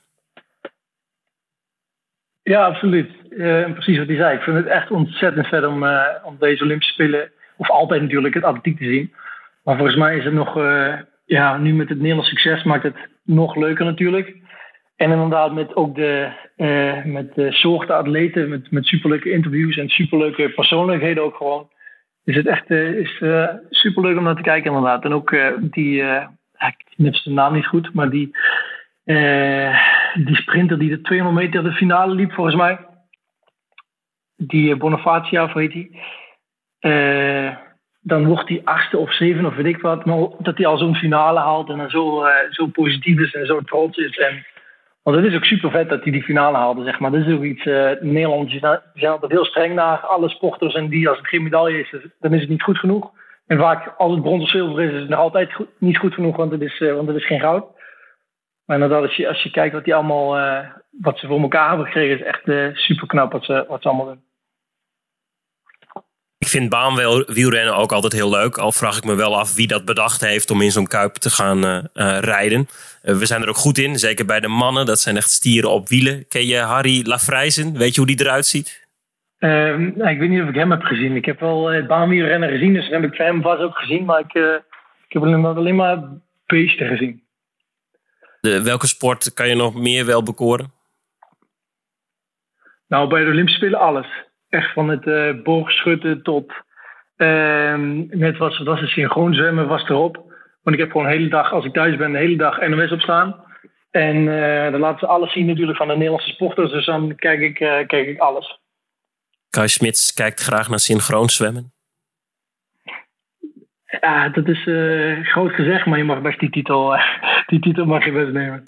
Ja, 2.44 2.66
absoluut. 2.66 3.10
precies 3.74 3.98
wat 3.98 4.08
hij 4.08 4.16
zei. 4.16 4.38
Ik 4.38 4.42
vind 4.42 4.58
het 4.58 4.66
echt 4.66 4.92
ontzettend 4.92 5.48
vet 5.48 5.66
om, 5.66 5.88
om 6.24 6.38
deze 6.40 6.64
Olympische 6.64 6.94
Spelen, 6.94 7.32
of 7.58 7.70
altijd 7.70 8.02
natuurlijk, 8.02 8.34
het 8.34 8.44
atletiek 8.44 8.78
te 8.78 8.86
zien. 8.86 9.14
Maar 9.64 9.76
volgens 9.76 9.98
mij 9.98 10.18
is 10.18 10.24
het 10.24 10.34
nog, 10.34 10.56
ja, 11.26 11.58
nu 11.58 11.74
met 11.74 11.90
het 11.90 11.98
Nederlands 11.98 12.30
succes 12.30 12.64
maakt 12.64 12.84
het 12.84 12.98
nog 13.24 13.56
leuker 13.56 13.86
natuurlijk. 13.86 14.36
En 14.96 15.12
inderdaad 15.12 15.54
met 15.54 15.76
ook 15.76 15.96
de, 15.96 16.32
uh, 16.58 17.04
met 17.04 17.36
de 17.36 17.52
soorten 17.52 17.96
atleten, 17.96 18.50
met, 18.50 18.72
met 18.72 18.86
superleuke 18.86 19.32
interviews 19.32 19.78
en 19.78 19.90
superleuke 19.90 20.50
persoonlijkheden 20.50 21.24
ook 21.24 21.36
gewoon. 21.36 21.70
Is 22.24 22.36
het 22.36 22.48
echt 22.48 22.70
uh, 22.70 23.00
is, 23.00 23.20
uh, 23.20 23.50
superleuk 23.70 24.18
om 24.18 24.24
naar 24.24 24.36
te 24.36 24.42
kijken 24.42 24.72
inderdaad. 24.72 25.04
En 25.04 25.14
ook 25.14 25.36
die, 25.60 26.02
ik 26.58 26.86
heb 26.98 27.16
zijn 27.16 27.36
naam 27.36 27.54
niet 27.54 27.68
goed, 27.68 27.94
maar 27.94 28.10
die, 28.10 28.38
die 30.14 30.36
sprinter 30.36 30.80
die 30.80 30.90
de 30.90 31.02
200 31.02 31.46
meter 31.46 31.64
de 31.64 31.72
finale 31.72 32.14
liep 32.14 32.32
volgens 32.32 32.56
mij. 32.56 32.80
Die 34.36 34.76
Bonifacia, 34.76 35.44
of 35.44 35.54
heet 35.54 35.74
hij. 35.74 37.58
dan 38.02 38.26
wordt 38.26 38.50
hij 38.50 38.62
achtste 38.64 38.98
of 38.98 39.14
zeven 39.14 39.46
of 39.46 39.56
weet 39.56 39.66
ik 39.66 39.82
wat. 39.82 40.06
Maar 40.06 40.28
dat 40.40 40.58
hij 40.58 40.66
al 40.66 40.78
zo'n 40.78 40.96
finale 40.96 41.40
haalt 41.40 41.70
en 41.70 41.78
dan 41.78 41.90
zo, 41.90 42.26
zo 42.50 42.66
positief 42.66 43.20
is 43.20 43.34
en 43.34 43.46
zo 43.46 43.62
trots 43.62 43.98
is. 43.98 44.18
En, 44.18 44.46
want 45.06 45.18
het 45.18 45.26
is 45.26 45.36
ook 45.36 45.44
super 45.44 45.72
vet 45.72 45.90
dat 45.90 46.04
hij 46.04 46.12
die 46.12 46.24
finale 46.24 46.58
haalde, 46.58 46.84
zeg 46.84 47.00
maar. 47.00 47.12
Dat 47.12 47.26
is 47.26 47.34
ook 47.34 47.44
iets, 47.44 47.66
uh, 47.66 47.92
zijn 48.94 49.12
altijd 49.12 49.32
heel 49.32 49.46
streng 49.46 49.74
naar 49.74 49.98
alle 49.98 50.30
sporters. 50.30 50.74
En 50.74 50.88
die, 50.88 51.10
als 51.10 51.18
het 51.18 51.28
geen 51.28 51.44
medaille 51.44 51.80
is, 51.80 51.96
dan 52.20 52.34
is 52.34 52.42
het 52.42 52.50
niet 52.50 52.64
goed 52.64 52.78
genoeg. 52.78 53.12
En 53.48 53.58
vaak, 53.58 53.94
als 53.98 54.12
het 54.12 54.22
brons 54.22 54.44
of 54.44 54.50
zilver 54.50 54.84
is, 54.84 54.94
is 54.94 55.00
het 55.00 55.10
nog 55.10 55.20
altijd 55.20 55.56
niet 55.78 55.98
goed 55.98 56.14
genoeg, 56.14 56.36
want 56.36 56.52
het 56.52 56.62
is, 56.62 56.80
uh, 56.80 56.94
want 56.94 57.08
het 57.08 57.18
is 57.18 57.26
geen 57.26 57.40
goud. 57.40 57.66
Maar 58.66 58.76
inderdaad, 58.76 59.02
als 59.02 59.16
je, 59.16 59.28
als 59.28 59.44
je 59.44 59.52
kijkt 59.52 59.74
wat, 59.74 59.84
die 59.84 59.96
allemaal, 59.96 60.38
uh, 60.38 60.60
wat 61.02 61.20
ze 61.20 61.28
voor 61.28 61.42
elkaar 61.42 61.68
hebben 61.68 61.86
gekregen, 61.86 62.20
is 62.20 62.26
echt 62.26 62.78
super 62.78 63.08
knap 63.08 63.32
wat 63.32 63.44
ze, 63.44 63.66
wat 63.68 63.82
ze 63.82 63.88
allemaal 63.88 64.06
doen. 64.06 64.25
Ik 66.46 66.52
vind 66.52 66.70
baanwielrennen 66.70 67.76
ook 67.76 67.92
altijd 67.92 68.14
heel 68.14 68.30
leuk. 68.30 68.58
Al 68.58 68.72
vraag 68.72 68.98
ik 68.98 69.06
me 69.06 69.16
wel 69.16 69.38
af 69.38 69.56
wie 69.56 69.68
dat 69.68 69.86
bedacht 69.86 70.22
heeft 70.22 70.52
om 70.52 70.62
in 70.62 70.72
zo'n 70.72 70.88
kuip 70.88 71.14
te 71.14 71.30
gaan 71.30 71.66
uh, 71.66 71.84
uh, 71.94 72.18
rijden. 72.20 72.68
Uh, 73.04 73.16
we 73.16 73.26
zijn 73.26 73.42
er 73.42 73.50
ook 73.50 73.56
goed 73.56 73.78
in, 73.78 74.00
zeker 74.00 74.26
bij 74.26 74.40
de 74.40 74.48
mannen. 74.48 74.86
Dat 74.86 75.00
zijn 75.00 75.16
echt 75.16 75.30
stieren 75.30 75.72
op 75.72 75.90
wielen. 75.90 76.28
Ken 76.28 76.46
je 76.46 76.58
Harry 76.58 77.08
Lafrijzen? 77.08 77.78
Weet 77.78 77.94
je 77.94 78.02
hoe 78.02 78.16
die 78.16 78.22
eruit 78.22 78.46
ziet? 78.46 78.88
Ehm, 79.40 79.92
nou, 79.96 80.10
ik 80.10 80.20
weet 80.20 80.30
niet 80.30 80.42
of 80.42 80.48
ik 80.48 80.56
hem 80.56 80.72
heb 80.72 80.82
gezien. 80.82 81.16
Ik 81.16 81.26
heb 81.26 81.40
wel 81.40 81.66
het 81.66 81.88
baanwielrennen 81.88 82.50
gezien, 82.50 82.74
dus 82.74 82.90
dan 82.90 83.02
heb 83.02 83.12
ik 83.12 83.18
hem 83.18 83.42
vast 83.42 83.62
ook 83.62 83.78
gezien. 83.78 84.06
Maar 84.06 84.20
ik, 84.20 84.34
ik 85.08 85.14
heb 85.14 85.22
alleen 85.22 85.42
maar, 85.42 85.56
alleen 85.56 85.76
maar 85.76 86.04
beesten 86.46 86.88
gezien. 86.88 87.24
De, 88.42 88.62
welke 88.62 88.88
sport 88.88 89.34
kan 89.34 89.48
je 89.48 89.56
nog 89.56 89.76
meer 89.76 90.06
wel 90.06 90.24
bekoren? 90.24 90.72
Nou, 92.88 93.10
bij 93.10 93.24
de 93.24 93.32
Olympische 93.32 93.60
Spelen 93.60 93.80
alles 93.80 94.25
echt 94.56 94.74
van 94.74 94.90
het 94.90 95.06
uh, 95.06 95.44
boogschutten 95.44 96.24
tot 96.24 96.54
uh, 97.18 97.76
net 98.10 98.38
was, 98.38 98.58
was 98.60 98.80
het 98.80 98.90
synchroon 98.90 99.34
zwemmen 99.34 99.68
was 99.68 99.90
erop. 99.90 100.16
Want 100.64 100.76
ik 100.76 100.82
heb 100.82 100.92
gewoon 100.92 101.08
de 101.08 101.14
hele 101.14 101.30
dag, 101.30 101.52
als 101.52 101.66
ik 101.66 101.74
thuis 101.74 101.98
ben, 101.98 102.12
de 102.12 102.18
hele 102.18 102.38
dag 102.38 102.68
NOS 102.68 102.92
op 102.92 103.02
staan. 103.02 103.44
En 103.92 104.16
uh, 104.16 104.72
dan 104.72 104.80
laten 104.80 105.00
ze 105.00 105.08
alles 105.08 105.32
zien 105.32 105.46
natuurlijk 105.46 105.78
van 105.78 105.88
de 105.88 105.94
Nederlandse 105.94 106.30
sporters. 106.30 106.72
Dus 106.72 106.86
dan 106.86 107.16
kijk 107.16 107.40
ik, 107.40 107.60
uh, 107.60 107.88
kijk 107.88 108.08
ik 108.08 108.20
alles. 108.20 108.60
Kai 109.50 109.68
Smits 109.68 110.14
kijkt 110.14 110.40
graag 110.40 110.70
naar 110.70 110.80
synchroon 110.80 111.30
zwemmen. 111.30 111.75
Ja, 114.02 114.30
dat 114.30 114.48
is 114.48 114.66
uh, 114.66 115.26
groot 115.26 115.52
gezegd, 115.52 115.86
maar 115.86 115.98
je 115.98 116.04
mag 116.04 116.22
best 116.22 116.40
die 116.40 116.50
titel, 116.50 116.96
uh, 116.96 117.02
die 117.48 117.60
titel 117.60 117.86
mag 117.86 118.06
je 118.06 118.12
best 118.12 118.32
nemen. 118.32 118.64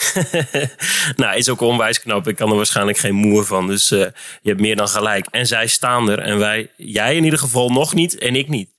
nou, 1.21 1.37
is 1.37 1.49
ook 1.49 1.61
onwijs 1.61 2.01
knap. 2.01 2.27
Ik 2.27 2.35
kan 2.35 2.49
er 2.49 2.55
waarschijnlijk 2.55 2.97
geen 2.97 3.15
moer 3.15 3.45
van. 3.45 3.67
Dus 3.67 3.91
uh, 3.91 3.99
je 4.41 4.49
hebt 4.49 4.61
meer 4.61 4.75
dan 4.75 4.87
gelijk. 4.87 5.27
En 5.31 5.45
zij 5.45 5.67
staan 5.67 6.09
er 6.09 6.19
en 6.19 6.39
wij, 6.39 6.69
jij 6.75 7.15
in 7.15 7.23
ieder 7.23 7.39
geval 7.39 7.69
nog 7.69 7.93
niet 7.93 8.17
en 8.17 8.35
ik 8.35 8.47
niet. 8.47 8.75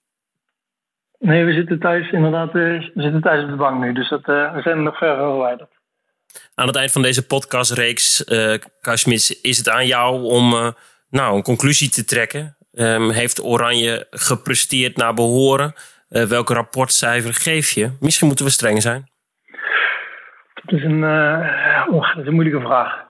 Nee, 1.18 1.44
we 1.44 1.52
zitten 1.52 1.78
thuis 1.78 2.10
inderdaad, 2.10 2.52
we 2.52 2.90
zitten 2.94 3.20
thuis 3.20 3.44
op 3.44 3.50
de 3.50 3.56
bank 3.56 3.80
nu. 3.80 3.92
Dus 3.92 4.08
dat, 4.08 4.24
we 4.24 4.60
zijn 4.62 4.76
er 4.76 4.82
nog 4.82 4.98
ver 4.98 5.16
verwijderd. 5.16 5.70
Aan 6.54 6.66
het 6.66 6.76
eind 6.76 6.92
van 6.92 7.02
deze 7.02 7.26
podcastreeks, 7.26 8.24
uh, 8.26 8.54
is 9.42 9.58
het 9.58 9.68
aan 9.68 9.86
jou 9.86 10.22
om 10.22 10.74
nou, 11.10 11.36
een 11.36 11.42
conclusie 11.42 11.90
te 11.90 12.04
trekken. 12.04 12.56
Um, 12.72 13.10
heeft 13.10 13.42
Oranje 13.42 14.06
gepresteerd 14.10 14.96
naar 14.96 15.14
behoren? 15.14 15.74
Uh, 16.10 16.22
welk 16.22 16.48
rapportcijfer 16.48 17.34
geef 17.34 17.70
je? 17.70 17.96
Misschien 18.00 18.26
moeten 18.26 18.44
we 18.44 18.50
streng 18.50 18.82
zijn. 18.82 19.10
Dat 20.54 20.72
is 20.78 20.84
een, 20.84 21.02
uh, 21.02 21.86
oh, 21.90 22.08
dat 22.08 22.18
is 22.18 22.26
een 22.26 22.34
moeilijke 22.34 22.60
vraag. 22.60 23.06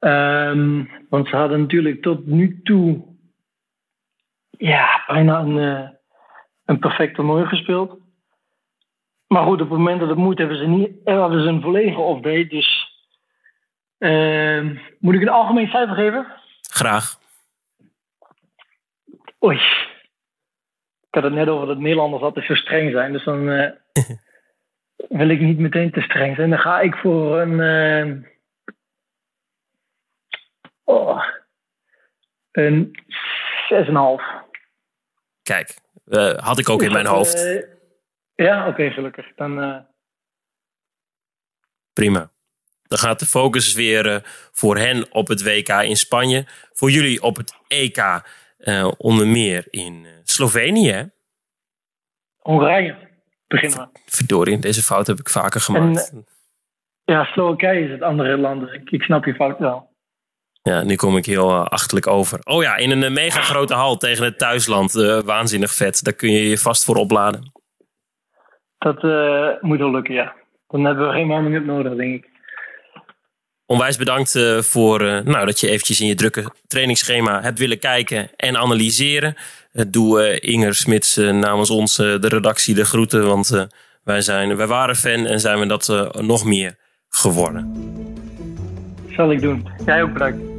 Um, 0.00 0.90
want 1.08 1.28
ze 1.28 1.36
hadden 1.36 1.60
natuurlijk 1.60 2.02
tot 2.02 2.26
nu 2.26 2.60
toe 2.62 3.04
ja, 4.50 5.04
bijna 5.06 5.38
een, 5.38 5.56
uh, 5.56 5.88
een 6.64 6.78
perfect 6.78 7.14
toernooi 7.14 7.46
gespeeld. 7.46 7.98
Maar 9.26 9.44
goed, 9.44 9.60
op 9.60 9.68
het 9.68 9.78
moment 9.78 10.00
dat 10.00 10.08
het 10.08 10.18
moet, 10.18 10.38
hebben 10.38 10.56
ze, 10.56 10.66
niet, 10.66 10.90
hebben 11.04 11.42
ze 11.42 11.48
een 11.48 11.62
volledige 11.62 12.00
off-day. 12.00 12.46
Dus 12.46 12.90
uh, 13.98 14.78
moet 14.98 15.14
ik 15.14 15.20
een 15.20 15.28
algemeen 15.28 15.68
cijfer 15.68 15.94
geven? 15.94 16.26
Graag. 16.62 17.18
Oei. 19.44 19.60
Ik 21.12 21.20
had 21.20 21.30
het 21.30 21.38
net 21.38 21.48
over 21.48 21.66
dat 21.66 21.78
Nederlanders 21.78 22.22
altijd 22.22 22.46
zo 22.46 22.54
streng 22.54 22.92
zijn. 22.92 23.12
Dus 23.12 23.24
dan 23.24 23.48
uh, 23.48 23.70
wil 25.20 25.28
ik 25.28 25.40
niet 25.40 25.58
meteen 25.58 25.90
te 25.90 26.00
streng 26.00 26.36
zijn. 26.36 26.50
Dan 26.50 26.58
ga 26.58 26.80
ik 26.80 26.94
voor 26.94 27.40
een. 27.40 27.58
Uh, 27.58 28.24
oh, 30.84 31.24
een 32.52 32.98
6,5. 33.72 34.50
Kijk, 35.42 35.78
uh, 36.06 36.38
had 36.38 36.58
ik 36.58 36.68
ook 36.68 36.78
dus 36.78 36.86
in 36.86 36.92
mijn 36.92 37.04
dat, 37.04 37.14
hoofd. 37.14 37.66
ja, 38.34 38.60
oké, 38.60 38.68
okay, 38.68 38.90
gelukkig. 38.90 39.34
Dan, 39.34 39.86
Prima. 41.92 42.30
Dan 42.82 42.98
gaat 42.98 43.18
de 43.18 43.26
focus 43.26 43.74
weer 43.74 44.20
voor 44.52 44.76
hen 44.76 45.12
op 45.12 45.28
het 45.28 45.42
WK 45.42 45.68
in 45.68 45.96
Spanje. 45.96 46.46
Voor 46.72 46.90
jullie 46.90 47.22
op 47.22 47.36
het 47.36 47.54
EK 47.68 48.22
uh, 48.58 48.90
onder 48.98 49.26
meer 49.26 49.66
in 49.70 50.06
Slovenië. 50.32 51.10
Hongarije 52.38 52.96
beginnen 53.46 53.78
we. 53.78 54.00
Verdorie, 54.06 54.58
deze 54.58 54.82
fout 54.82 55.06
heb 55.06 55.18
ik 55.18 55.28
vaker 55.28 55.60
gemaakt. 55.60 56.10
En, 56.10 56.26
ja, 57.04 57.24
Slowakije 57.24 57.84
is 57.84 57.90
het 57.90 58.02
andere 58.02 58.38
land, 58.38 58.60
dus 58.60 58.72
ik, 58.72 58.90
ik 58.90 59.02
snap 59.02 59.24
je 59.24 59.34
fout 59.34 59.58
wel. 59.58 59.90
Ja, 60.62 60.82
nu 60.82 60.94
kom 60.94 61.16
ik 61.16 61.26
heel 61.26 61.50
uh, 61.50 61.64
achterlijk 61.64 62.06
over. 62.06 62.38
Oh 62.44 62.62
ja, 62.62 62.76
in 62.76 62.90
een 62.90 63.12
mega 63.12 63.40
grote 63.40 63.74
hal 63.74 63.96
tegen 63.96 64.24
het 64.24 64.38
thuisland. 64.38 64.94
Uh, 64.94 65.20
waanzinnig 65.20 65.74
vet. 65.74 66.04
Daar 66.04 66.14
kun 66.14 66.30
je 66.30 66.48
je 66.48 66.58
vast 66.58 66.84
voor 66.84 66.96
opladen. 66.96 67.52
Dat 68.78 69.04
uh, 69.04 69.48
moet 69.60 69.78
wel 69.78 69.90
lukken, 69.90 70.14
ja. 70.14 70.34
Dan 70.68 70.84
hebben 70.84 71.06
we 71.06 71.14
geen 71.14 71.28
warming-up 71.28 71.64
nodig, 71.64 71.96
denk 71.96 72.24
ik. 72.24 72.30
Onwijs 73.72 73.96
bedankt 73.96 74.34
uh, 74.34 74.58
voor 74.58 75.02
uh, 75.02 75.20
nou, 75.20 75.46
dat 75.46 75.60
je 75.60 75.68
eventjes 75.68 76.00
in 76.00 76.06
je 76.06 76.14
drukke 76.14 76.44
trainingsschema 76.66 77.42
hebt 77.42 77.58
willen 77.58 77.78
kijken 77.78 78.30
en 78.36 78.56
analyseren. 78.56 79.34
Uh, 79.72 79.84
doe 79.88 80.40
Inger 80.40 80.74
Smits 80.74 81.16
namens 81.16 81.70
ons, 81.70 81.96
de 81.96 82.28
redactie, 82.28 82.74
de 82.74 82.84
groeten. 82.84 83.26
Want 83.26 83.66
wij, 84.04 84.20
zijn, 84.20 84.56
wij 84.56 84.66
waren 84.66 84.96
fan 84.96 85.26
en 85.26 85.40
zijn 85.40 85.58
we 85.58 85.66
dat 85.66 86.12
nog 86.20 86.44
meer 86.44 86.76
geworden. 87.08 87.72
Zal 89.08 89.32
ik 89.32 89.40
doen. 89.40 89.68
Jij 89.86 90.02
ook 90.02 90.12
bedankt. 90.12 90.51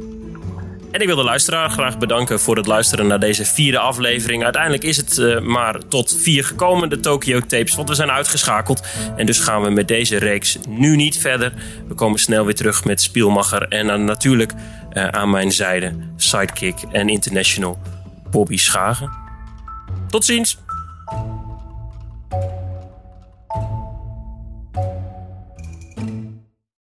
En 0.94 1.00
ik 1.00 1.06
wil 1.06 1.16
de 1.16 1.22
luisteraar 1.22 1.70
graag 1.70 1.98
bedanken 1.98 2.40
voor 2.40 2.56
het 2.56 2.66
luisteren 2.66 3.06
naar 3.06 3.20
deze 3.20 3.44
vierde 3.44 3.78
aflevering. 3.78 4.44
Uiteindelijk 4.44 4.84
is 4.84 4.96
het 4.96 5.18
uh, 5.18 5.40
maar 5.40 5.78
tot 5.88 6.16
vier 6.20 6.44
gekomen, 6.44 6.88
de 6.88 7.00
Tokyo 7.00 7.40
Tapes, 7.40 7.74
want 7.74 7.88
we 7.88 7.94
zijn 7.94 8.10
uitgeschakeld. 8.10 8.86
En 9.16 9.26
dus 9.26 9.38
gaan 9.38 9.62
we 9.62 9.70
met 9.70 9.88
deze 9.88 10.16
reeks 10.16 10.58
nu 10.68 10.96
niet 10.96 11.18
verder. 11.18 11.52
We 11.88 11.94
komen 11.94 12.18
snel 12.18 12.44
weer 12.44 12.54
terug 12.54 12.84
met 12.84 13.02
Spielmacher 13.02 13.68
en 13.68 13.86
dan 13.86 14.04
natuurlijk 14.04 14.52
uh, 14.92 15.08
aan 15.08 15.30
mijn 15.30 15.52
zijde 15.52 15.96
sidekick 16.16 16.76
en 16.92 17.08
international 17.08 17.78
Bobby 18.30 18.56
Schagen. 18.56 19.10
Tot 20.08 20.24
ziens! 20.24 20.58